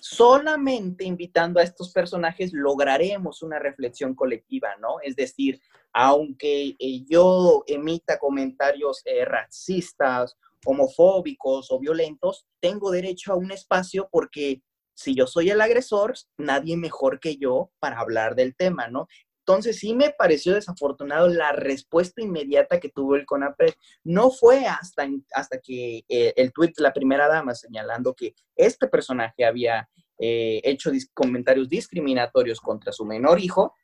[0.00, 5.00] solamente invitando a estos personajes lograremos una reflexión colectiva, ¿no?
[5.02, 5.60] Es decir,
[5.92, 10.34] aunque eh, yo emita comentarios racistas,
[10.64, 14.62] homofóbicos o violentos, tengo derecho a un espacio porque
[15.00, 19.08] si yo soy el agresor, nadie mejor que yo para hablar del tema, ¿no?
[19.40, 23.72] Entonces sí me pareció desafortunado la respuesta inmediata que tuvo el CONAPRED.
[24.04, 28.86] No fue hasta, hasta que eh, el tuit de la primera dama señalando que este
[28.86, 29.88] personaje había
[30.22, 33.74] hecho comentarios discriminatorios contra su menor hijo,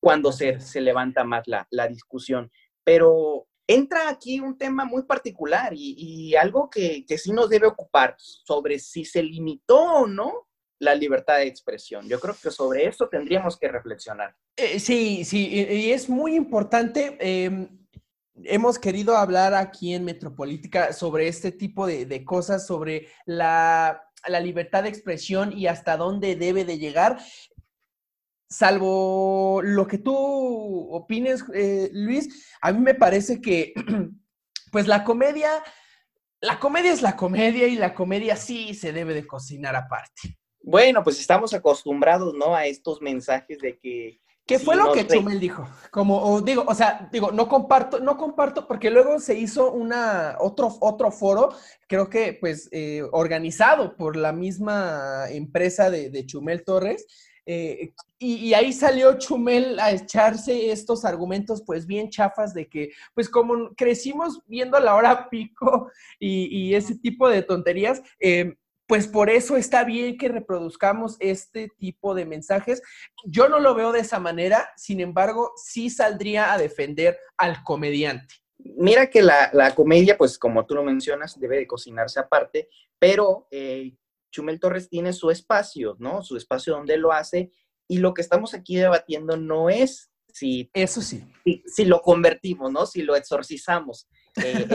[0.00, 2.50] cuando se, se levanta más la, la, discusión.
[2.82, 7.68] Pero entra aquí un tema muy particular y, y algo que, que, sí nos debe
[7.68, 10.48] ocupar sobre si se limitó o no
[10.82, 12.08] la libertad de expresión.
[12.08, 14.34] Yo creo que sobre eso tendríamos que reflexionar.
[14.56, 17.16] Eh, sí, sí, y es muy importante.
[17.20, 17.68] Em,
[18.42, 24.40] hemos querido hablar aquí en Metropolítica sobre este tipo de, de cosas, sobre la, la,
[24.40, 27.18] libertad de expresión y hasta dónde debe de llegar
[28.52, 30.14] salvo lo que tú
[30.92, 33.72] opines, eh, Luis, a mí me parece que,
[34.72, 35.62] pues la comedia,
[36.40, 40.38] la comedia es la comedia y la comedia sí se debe de cocinar aparte.
[40.62, 42.54] Bueno, pues estamos acostumbrados, ¿no?
[42.54, 44.20] A estos mensajes de que...
[44.44, 45.68] ¿Qué fue lo que Chumel dijo?
[45.92, 50.76] Como, digo, o sea, digo, no comparto, no comparto, porque luego se hizo una, otro,
[50.80, 51.50] otro foro,
[51.86, 57.06] creo que, pues, eh, organizado por la misma empresa de, de Chumel Torres,
[57.44, 63.28] eh, y, ahí salió Chumel a echarse estos argumentos pues bien chafas de que pues
[63.28, 68.54] como crecimos viendo la hora pico y, ese tipo de tonterías, eh,
[68.92, 72.82] pues por eso está bien que reproduzcamos este tipo de mensajes.
[73.24, 78.34] Yo no lo veo de esa manera, sin embargo, sí saldría a defender al comediante.
[78.58, 83.96] Mira que la, comedia, pues como tú lo mencionas, debe de cocinarse aparte, pero eh,
[84.30, 86.22] Chumel Torres tiene su espacio, ¿no?
[86.22, 87.50] Su espacio donde lo hace
[87.88, 90.70] y lo que estamos aquí debatiendo no es si...
[90.74, 91.24] Eso sí.
[91.64, 92.84] Si, lo convertimos, ¿no?
[92.84, 94.06] Si lo exorcizamos.
[94.36, 94.66] Eh,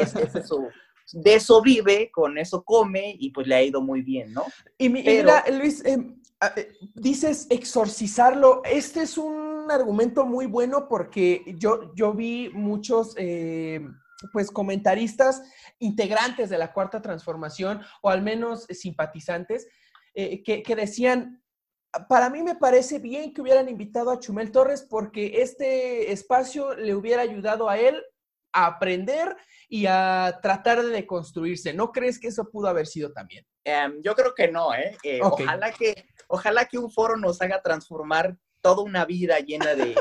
[1.13, 4.45] de eso vive, con eso come y pues le ha ido muy bien, ¿no?
[4.77, 6.21] Y, mira, Luis, em,
[6.55, 8.61] eh, dices exorcizarlo.
[8.63, 13.13] Este es un argumento muy bueno porque yo, yo vi muchos...
[13.17, 13.81] Eh,
[14.31, 15.43] pues comentaristas
[15.79, 19.67] integrantes de la cuarta transformación o al menos simpatizantes
[20.15, 21.43] eh, que, decían,
[22.09, 26.95] para mí me parece bien que hubieran invitado a Chumel Torres porque este espacio le
[26.95, 28.03] hubiera ayudado a él
[28.51, 29.35] a aprender
[29.69, 31.73] y a tratar de deconstruirse.
[31.73, 33.45] ¿No crees que eso pudo haber sido también?
[33.63, 34.97] Em, yo creo que no, ¿eh?
[35.03, 39.95] eh ojalá, que, ojalá que un foro nos haga transformar toda una vida llena de,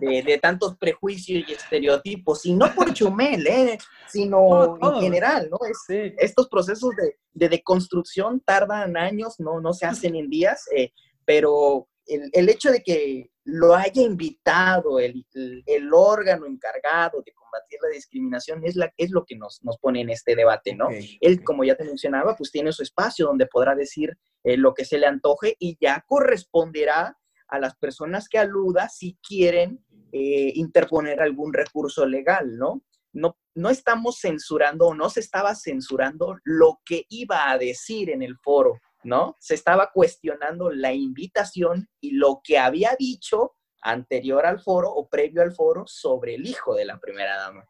[0.00, 3.78] de, tantos prejuicios y estereotipos, y no por Chumel, ¿eh?
[4.08, 5.58] sino en general, ¿no?
[5.88, 10.92] Estos procesos de, de, deconstrucción tardan años, no, no se hacen en días, eh,
[11.24, 15.24] pero el, el, hecho de que lo haya invitado el,
[15.66, 20.00] el, órgano encargado de combatir la discriminación es, la, es lo que nos, nos pone
[20.00, 20.88] en este debate, ¿no?
[21.20, 24.84] Él, como ya te mencionaba, pues tiene su espacio donde podrá decir eh, lo que
[24.84, 27.16] se le antoje y ya corresponderá
[27.48, 32.82] a las personas que aluda si quieren eh, interponer algún recurso legal, ¿no?
[33.12, 33.36] ¿no?
[33.54, 38.36] No estamos censurando o no se estaba censurando lo que iba a decir en el
[38.38, 39.36] foro, ¿no?
[39.40, 45.42] Se estaba cuestionando la invitación y lo que había dicho anterior al foro o previo
[45.42, 47.64] al foro sobre el hijo de la primera dama.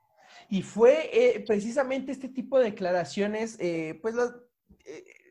[0.48, 4.14] Y fue eh, precisamente este tipo de declaraciones, eh, pues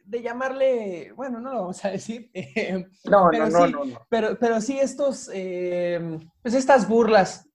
[0.10, 2.32] de llamarle, bueno, no lo vamos a decir.
[3.06, 7.48] no, no, no, no, Pero, pero sí estos, eh, pues estas burlas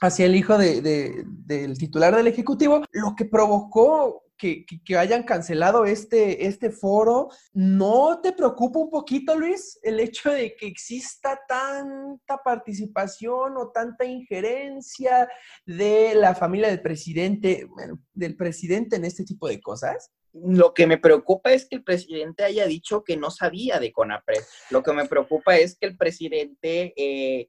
[0.00, 6.46] hacia el hijo de, del titular del Ejecutivo, lo que provocó que, hayan cancelado este,
[6.46, 7.28] este foro.
[7.52, 14.04] ¿No te preocupa un poquito, Luis, el hecho de que exista tanta participación o tanta
[14.04, 15.28] injerencia
[15.66, 20.10] de la familia del presidente, bueno, del presidente en este tipo de cosas?
[20.32, 24.42] Lo que me preocupa es que el presidente haya dicho que no sabía de CONAPRED.
[24.70, 27.48] Lo que me preocupa es que el presidente eh,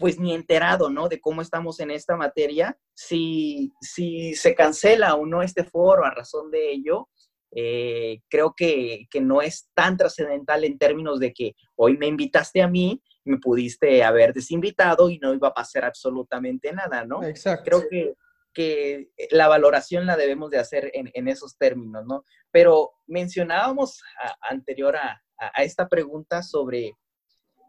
[0.00, 1.08] pues ni enterado, ¿no?
[1.08, 2.76] De cómo estamos en esta materia.
[2.94, 7.08] Si, si se cancela o no este foro a razón de ello,
[7.52, 12.68] eh, creo que, no es tan trascendental en términos de que hoy me invitaste a
[12.68, 17.22] mí, me pudiste haber desinvitado y no iba a pasar absolutamente nada, ¿no?
[17.22, 17.64] Exacto.
[17.64, 18.14] Creo que,
[18.54, 22.24] que la valoración la debemos de hacer en, esos términos, ¿no?
[22.50, 24.00] Pero mencionábamos
[24.48, 26.94] anterior a, a esta pregunta sobre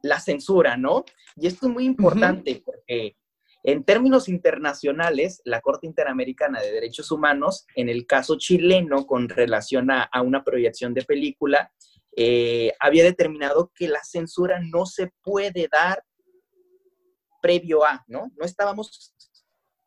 [0.01, 1.05] la censura, ¿no?
[1.35, 3.15] Y esto es muy importante porque
[3.63, 9.91] en términos internacionales, la Corte Interamericana de Derechos Humanos, en el caso chileno con relación
[9.91, 11.71] a, una proyección de película,
[12.15, 16.03] eh, había determinado que la censura no se puede dar
[17.41, 18.31] previo a, ¿no?
[18.35, 19.13] No estábamos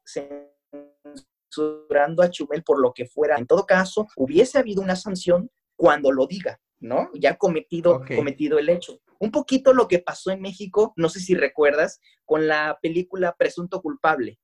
[0.06, 3.36] censurando a Chumel por lo que fuera.
[3.36, 7.10] En todo caso, hubiese habido una sanción cuando lo diga, ¿no?
[7.14, 9.00] Ya cometido, cometido el hecho.
[9.18, 13.80] Un poquito lo que pasó en México, no sé si recuerdas, con la película Presunto
[13.80, 14.38] Culpable.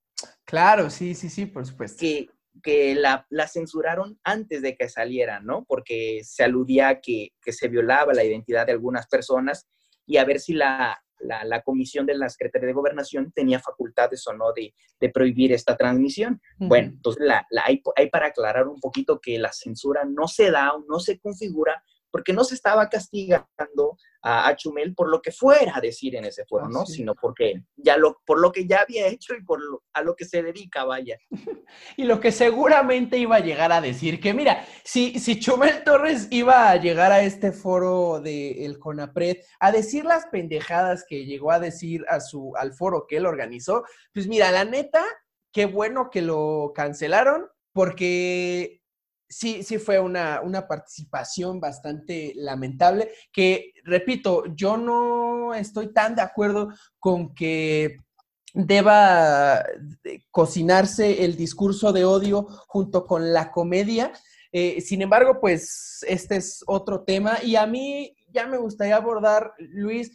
[0.44, 2.00] Claro, sí, sí, sí, por supuesto.
[2.00, 2.28] Que,
[2.62, 5.64] que la, censuraron antes de que saliera, ¿no?
[5.68, 9.68] Porque se aludía a que, se violaba la identidad de algunas personas
[10.06, 10.98] y a ver si la,
[11.62, 14.72] comisión de la Secretaría de Gobernación tenía facultades o no de,
[15.10, 16.40] prohibir esta transmisión.
[16.56, 20.72] Bueno, entonces la, hay, hay, para aclarar un poquito que la censura no se da
[20.72, 25.76] o no se configura porque no se estaba castigando a, Chumel por lo que fuera
[25.76, 26.84] a decir en ese foro, ¿no?
[26.84, 29.60] Sino porque ya lo, por lo que ya había hecho y por
[29.92, 31.18] a lo que se dedica, vaya.
[31.96, 36.28] y lo que seguramente iba a llegar a decir, que mira, si, si Chumel Torres
[36.30, 41.50] iba a llegar a este foro del el CONAPRED a decir las pendejadas que llegó
[41.52, 45.04] a decir a su, al foro que él organizó, pues mira, la neta,
[45.52, 48.79] qué bueno que lo cancelaron, porque
[49.30, 56.68] sí, sí fue una, participación bastante lamentable, que, repito, yo no estoy tan de acuerdo
[56.98, 57.96] con que
[58.52, 59.64] deba
[60.32, 64.12] cocinarse el discurso de odio junto con la comedia.
[64.50, 69.54] Eh, sin embargo, pues este es otro tema y a mí ya me gustaría abordar,
[69.58, 70.10] Luis,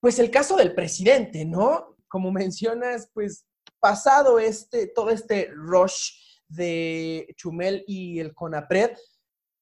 [0.00, 1.96] pues el caso del presidente, ¿no?
[2.08, 3.44] Como mencionas, pues
[3.78, 6.23] pasado este, todo este rush
[6.54, 8.92] de Chumel y el CONAPRED,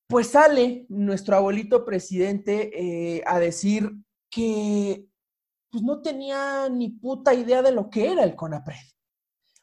[0.07, 3.90] pues sale nuestro abuelito presidente eh, a decir
[4.30, 5.07] que
[5.70, 8.76] pues no tenía ni puta idea de lo que era el CONAPRED.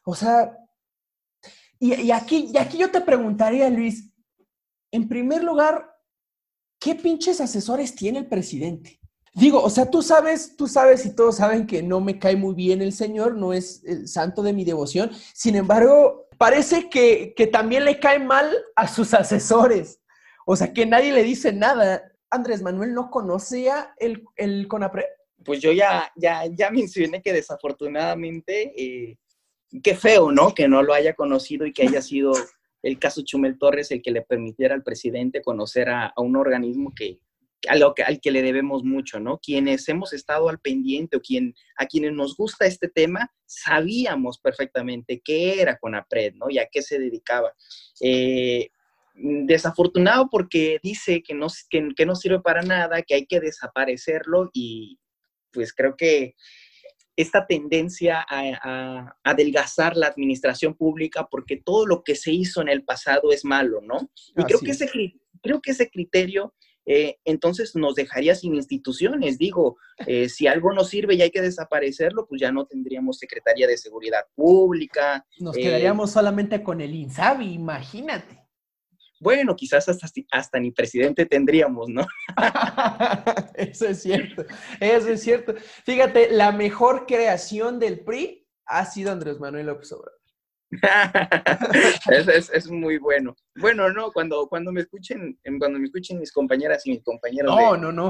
[0.04, 0.56] O sea,
[1.78, 4.12] y, aquí, y aquí yo te preguntaría, Luis,
[4.90, 5.90] en primer lugar,
[6.78, 9.00] ¿qué pinches asesores tiene el presidente?
[9.32, 12.54] Digo, o sea, tú sabes, tú sabes y todos saben que no me cae muy
[12.54, 15.10] bien el Señor, no es el santo de mi devoción.
[15.32, 20.00] Sin embargo, parece que, también le cae mal a sus asesores.
[20.46, 22.02] O sea, que nadie le dice nada.
[22.30, 25.06] Andrés Manuel no conocía el, el CONAPRE.
[25.44, 29.18] Pues yo ya, ya, ya mencioné que desafortunadamente, eh,
[29.82, 30.54] qué feo, ¿no?
[30.54, 32.32] Que no lo haya conocido y que haya sido
[32.82, 37.18] el caso Chumel Torres el que le permitiera al presidente conocer a un organismo que,
[37.68, 39.38] al que le debemos mucho, ¿no?
[39.38, 45.20] Quienes hemos estado al pendiente o quien, a quienes nos gusta este tema, sabíamos perfectamente
[45.24, 46.50] qué era CONAPRED, ¿no?
[46.50, 47.52] Y a qué se dedicaba.
[48.00, 48.70] Eh,
[49.14, 54.98] desafortunado porque dice que no, que, no sirve para nada, que hay que desaparecerlo y
[55.52, 56.34] pues creo que
[57.16, 62.84] esta tendencia a, adelgazar la administración pública porque todo lo que se hizo en el
[62.84, 64.10] pasado es malo, ¿no?
[64.36, 64.88] Y creo que, ese,
[65.42, 66.54] creo que ese criterio
[66.86, 69.38] eh, entonces nos dejaría sin instituciones.
[69.38, 69.76] Digo,
[70.06, 73.76] eh, si algo no sirve y hay que desaparecerlo, pues ya no tendríamos Secretaría de
[73.76, 75.26] Seguridad Pública.
[75.38, 78.40] Nos quedaríamos eh, solamente con el INSABI, imagínate.
[79.20, 82.06] Bueno, quizás hasta, hasta ni presidente tendríamos, ¿no?
[83.54, 84.46] eso es cierto,
[84.80, 85.54] eso es cierto.
[85.84, 90.19] Fíjate, la mejor creación del PRI ha sido Andrés Manuel López Obrador.
[92.52, 93.34] es, muy bueno.
[93.56, 97.56] Bueno, no, cuando, cuando me escuchen, cuando me escuchen mis compañeras y mis compañeros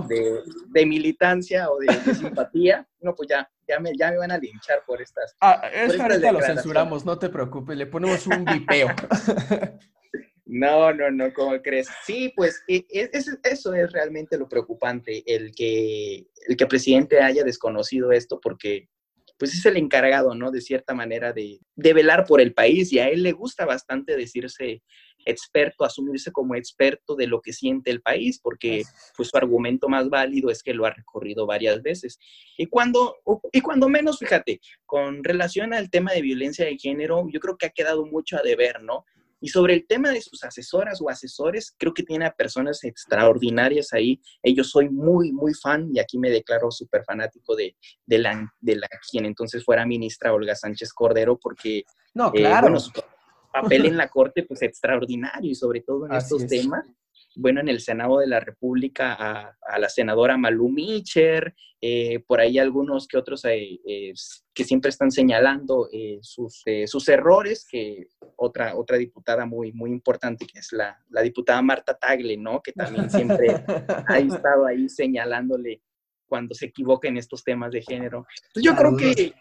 [0.08, 4.38] de, De, militancia o de, simpatía, no, pues ya, ya me, ya me van a
[4.38, 5.34] linchar por estas.
[5.40, 5.62] Ah,
[6.00, 8.88] ahorita lo censuramos, no te preocupes, le ponemos un vipeo.
[10.52, 11.86] No, no, no, ¿cómo crees?
[12.04, 17.20] Sí, pues e, e, eso es realmente lo preocupante, el que el que el presidente
[17.20, 18.88] haya desconocido esto, porque
[19.40, 20.50] pues es el encargado, ¿no?
[20.50, 24.14] De cierta manera de, de velar por el país y a él le gusta bastante
[24.14, 24.82] decirse
[25.24, 28.82] experto, asumirse como experto de lo que siente el país, porque
[29.16, 32.18] pues, su argumento más válido es que lo ha recorrido varias veces.
[32.58, 33.16] Y cuando,
[33.50, 37.66] y cuando menos, fíjate, con relación al tema de violencia de género, yo creo que
[37.66, 39.06] ha quedado mucho a deber, ¿no?
[39.40, 43.92] Y sobre el tema de sus asesoras o asesores, creo que tiene a personas extraordinarias
[43.92, 44.20] ahí.
[44.42, 47.74] Ellos soy muy, muy fan y aquí me declaro súper fanático de,
[48.06, 51.84] de, la, de la quien entonces fuera ministra Olga Sánchez Cordero, porque
[52.14, 52.74] no, eh, claro
[53.52, 56.84] papel en la Corte pues extraordinario y sobre todo en estos temas.
[57.36, 62.58] Bueno, en el Senado de la República a, la senadora Malú Micher, eh, por ahí
[62.58, 63.78] algunos que otros eh,
[64.52, 70.46] que siempre están señalando eh, sus, sus errores, que otra, otra diputada muy, muy importante,
[70.46, 72.60] que es la, la diputada Marta Tagle, ¿no?
[72.60, 73.64] Que también siempre
[74.06, 75.82] ha estado ahí señalándole
[76.26, 78.26] cuando se equivoca en estos temas de género.
[78.54, 79.34] yo creo que,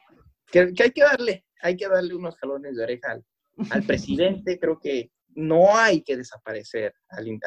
[0.52, 3.26] que, que, hay que darle, hay que darle unos jalones de oreja al,
[3.70, 7.40] al presidente, creo que no hay que desaparecer al,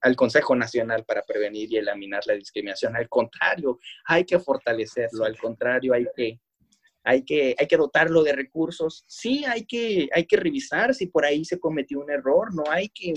[0.00, 2.96] al, Consejo Nacional para prevenir y eliminar la discriminación.
[2.96, 5.24] Al contrario, hay que fortalecerlo.
[5.24, 6.40] Al contrario, hay que,
[7.04, 9.04] hay que, hay que dotarlo de recursos.
[9.06, 12.54] Sí, hay que, hay que revisar si por ahí se cometió un error.
[12.54, 13.12] No hay que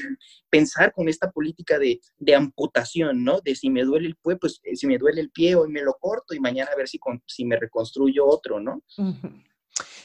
[0.49, 3.39] pensar con esta política de, de amputación, ¿no?
[3.41, 5.82] De si me duele el pie, pues eh, si me duele el pie hoy me
[5.82, 8.84] lo corto y mañana a ver si, si me reconstruyo otro, ¿no?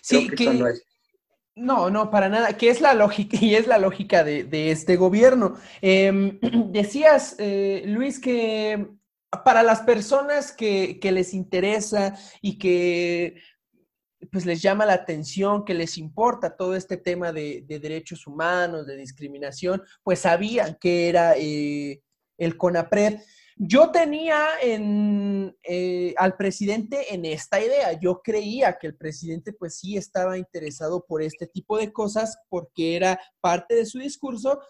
[0.01, 0.67] Sí, que, no,
[1.57, 5.57] no, para nada, que es la lógica y es la lógica de, este gobierno.
[5.81, 6.39] Em,
[6.73, 8.89] decías, eh, Luis, que
[9.45, 13.37] para las personas que, les interesa y que
[14.31, 18.97] pues les llama la atención, que les importa todo este tema de, derechos humanos, de
[18.97, 22.01] discriminación, pues sabían que era eh,
[22.39, 23.21] el CONAPRED.
[23.57, 27.99] Yo tenía en, eh, al presidente en esta idea.
[28.01, 32.97] Yo creía que el presidente pues sí estaba interesado por este tipo de cosas porque
[32.97, 34.61] era parte de su discurso.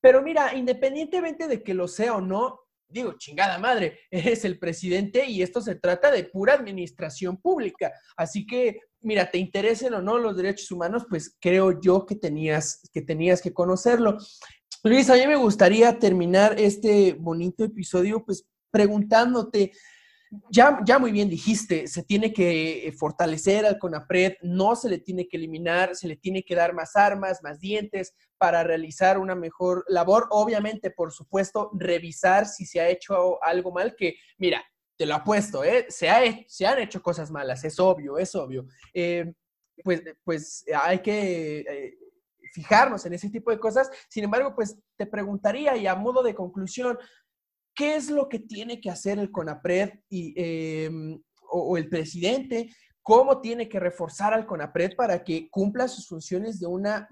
[0.00, 5.26] Pero mira, independientemente de que lo sea o no, digo, chingada madre, eres el presidente
[5.26, 7.92] y esto se trata de pura administración pública.
[8.16, 12.80] Así que, mira, te interesen o no los derechos humanos, pues creo yo que tenías
[12.92, 14.18] que, tenías que conocerlo.
[14.88, 19.72] Luis, a mí me gustaría terminar este bonito episodio pues preguntándote,
[20.48, 25.26] ya, ya muy bien dijiste, se tiene que fortalecer al CONAPRED, no se le tiene
[25.26, 29.84] que eliminar, se le tiene que dar más armas, más dientes para realizar una mejor
[29.88, 30.28] labor.
[30.30, 34.62] Obviamente, por supuesto, revisar si se ha hecho algo mal, que mira,
[34.96, 35.86] te lo apuesto, ¿eh?
[35.88, 38.66] se, ha, se han hecho cosas malas, es obvio, es obvio.
[38.94, 39.32] Eh,
[39.82, 41.58] pues, pues hay que...
[41.60, 41.98] Eh,
[42.56, 43.90] fijarnos en ese tipo de cosas.
[44.08, 46.98] Sin embargo, pues te preguntaría y a modo de conclusión,
[47.74, 52.70] ¿qué es lo que tiene que hacer el CONAPRED y, em, o, el presidente?
[53.02, 57.08] ¿Cómo tiene que reforzar al CONAPRED para que cumpla sus funciones de una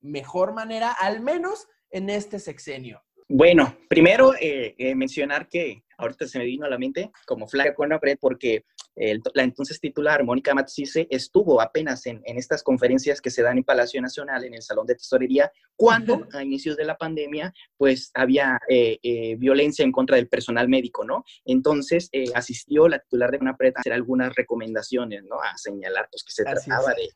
[0.00, 3.02] mejor manera, al menos en este sexenio?
[3.28, 7.74] Bueno, primero eh, eh, mencionar que ahorita se me vino a la mente como flaca
[7.74, 8.64] CONAPRED porque
[8.96, 14.00] la entonces titular, Mónica Matsise, estuvo apenas en, estas conferencias que se dan en Palacio
[14.00, 18.98] Nacional, en el Salón de Tesorería, cuando a inicios de la pandemia, pues había eh,
[19.02, 21.24] eh, violencia en contra del personal médico, ¿no?
[21.44, 25.36] Entonces eh, asistió la titular de CONAPRED a hacer algunas recomendaciones, ¿no?
[25.42, 27.10] A señalar, pues, que se trataba de,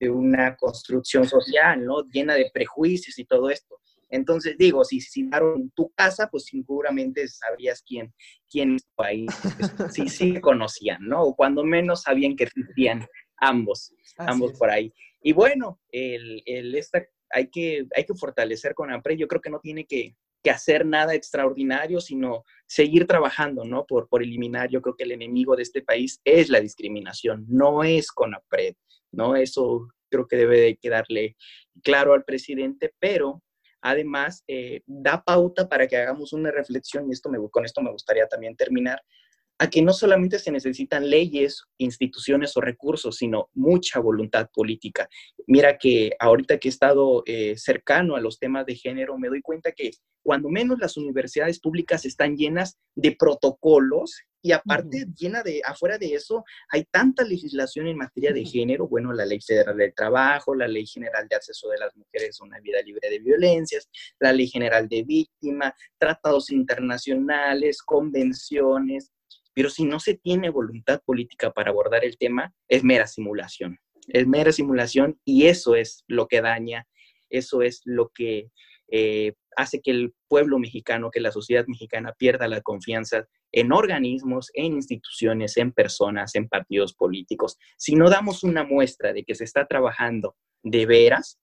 [0.00, 2.02] de una construcción social, ¿no?
[2.10, 3.80] Llena de prejuicios y todo esto.
[4.10, 8.14] Entonces, digo, si citaron tu casa, pues seguramente sabrías quién,
[8.50, 9.26] quién estaba ahí.
[9.90, 11.22] Sí, sí conocían, ¿no?
[11.22, 13.06] O cuando menos sabían que existían
[13.36, 14.92] ambos, ambos por ahí.
[15.22, 19.16] Y bueno, el, el esta, hay, que, hay que fortalecer con AMPRE.
[19.16, 23.84] Yo creo que no tiene que, que, hacer nada extraordinario, sino seguir trabajando, ¿no?
[23.86, 27.84] Por, por eliminar, yo creo que el enemigo de este país es la discriminación, no
[27.84, 28.74] es con APRED,
[29.12, 29.36] ¿no?
[29.36, 31.36] Eso creo que debe de quedarle
[31.82, 33.42] claro al presidente, pero
[33.80, 37.92] Además, eh, da pauta para que hagamos una reflexión, y esto me, con esto me
[37.92, 39.02] gustaría también terminar,
[39.58, 45.08] a que no solamente se necesitan leyes, instituciones o recursos, sino mucha voluntad política.
[45.46, 49.42] Mira que ahorita que he estado eh, cercano a los temas de género, me doy
[49.42, 49.90] cuenta que
[50.22, 56.14] cuando menos las universidades públicas están llenas de protocolos y aparte llena de, afuera de
[56.14, 60.68] eso, hay tanta legislación en materia de género, bueno, la Ley Federal del Trabajo, la
[60.68, 63.88] Ley General de Acceso de las Mujeres a una Vida Libre de Violencias,
[64.20, 69.10] la Ley General de Víctima, tratados internacionales, convenciones,
[69.58, 73.76] pero si no se tiene voluntad política para abordar el tema, es mera simulación.
[74.06, 76.86] Es mera simulación y eso es lo que daña,
[77.28, 78.52] eso es lo que
[78.86, 84.52] eh, hace que el pueblo mexicano, que la sociedad mexicana pierda la confianza en organismos,
[84.54, 87.56] en instituciones, en personas, en partidos políticos.
[87.76, 91.40] Si no damos una muestra de que se está trabajando de veras,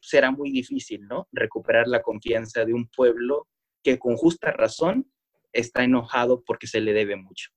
[0.00, 1.28] será muy difícil, ¿no?
[1.32, 3.48] Recuperar la confianza de un pueblo
[3.82, 5.10] que con justa razón
[5.58, 7.50] está enojado porque se le debe mucho.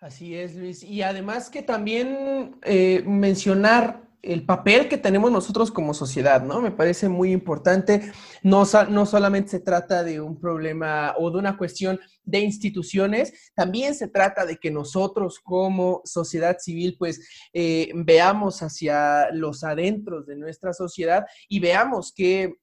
[0.00, 0.82] Así es, Luis.
[0.82, 6.60] Y además que también eh, mencionar el papel que tenemos nosotros como sociedad, ¿no?
[6.60, 8.12] Me parece muy importante.
[8.42, 13.96] No, no solamente se trata de un problema o de una cuestión de instituciones, también
[13.96, 20.36] se trata de que nosotros como sociedad civil, pues, eh, veamos hacia los adentros de
[20.36, 22.54] nuestra sociedad y veamos que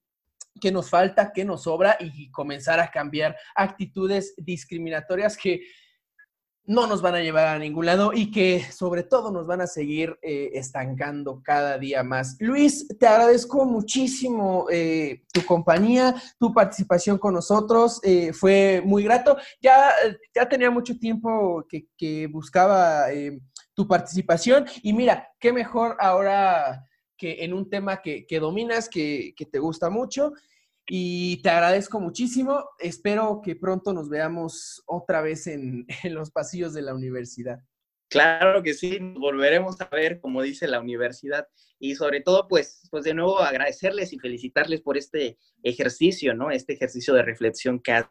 [0.60, 5.62] qué nos falta, qué nos sobra y comenzar a cambiar actitudes discriminatorias que
[6.70, 9.66] no nos van a llevar a ningún lado y que sobre todo nos van a
[9.66, 12.38] seguir eh, estancando cada día más.
[12.40, 19.36] Luis, te agradezco muchísimo eh, tu compañía, tu participación con nosotros, eh, fue muy grato.
[19.60, 19.90] Ya,
[20.36, 23.06] ya tenía mucho tiempo que, buscaba
[23.74, 26.88] tu participación y mira, qué mejor ahora
[27.20, 30.34] que en un tema que, dominas, que, que te gusta mucho
[30.90, 32.66] y te agradezco muchísimo.
[32.80, 37.60] Espero que pronto nos veamos otra vez en, los pasillos de la universidad.
[38.10, 41.48] Claro que sí, volveremos a ver, como dice la universidad.
[41.78, 46.50] Y sobre todo, pues, pues de nuevo agradecerles y felicitarles por este ejercicio, ¿no?
[46.50, 48.04] Este ejercicio de reflexión que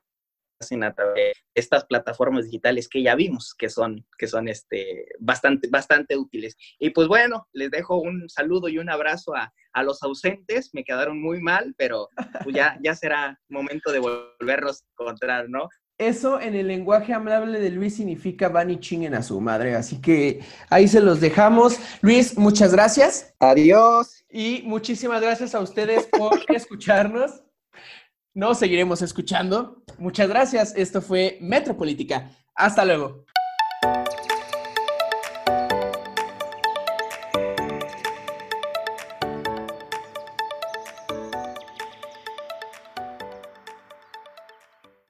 [0.61, 5.07] hacen a través de estas plataformas digitales que ya vimos que son, que son este,
[5.19, 6.57] bastante, bastante útiles.
[6.79, 10.85] Y pues bueno, les dejo un saludo y un abrazo a, a los ausentes, me
[10.85, 12.09] quedaron muy mal, pero
[12.43, 15.69] pues ya, ya será momento de volverlos a encontrar, ¿no?
[15.99, 19.75] Eso en el lenguaje amable de Luis significa van y chinguen a su madre.
[19.75, 20.41] Así que
[20.71, 21.77] ahí se los dejamos.
[22.03, 23.35] Luis, muchas gracias.
[23.41, 24.25] Adiós.
[24.31, 27.43] Y muchísimas gracias a ustedes por escucharnos.
[28.39, 29.83] Nos seguiremos escuchando.
[29.99, 30.73] Muchas gracias.
[30.77, 32.31] Esto fue Metropolítica.
[32.55, 33.25] Hasta luego.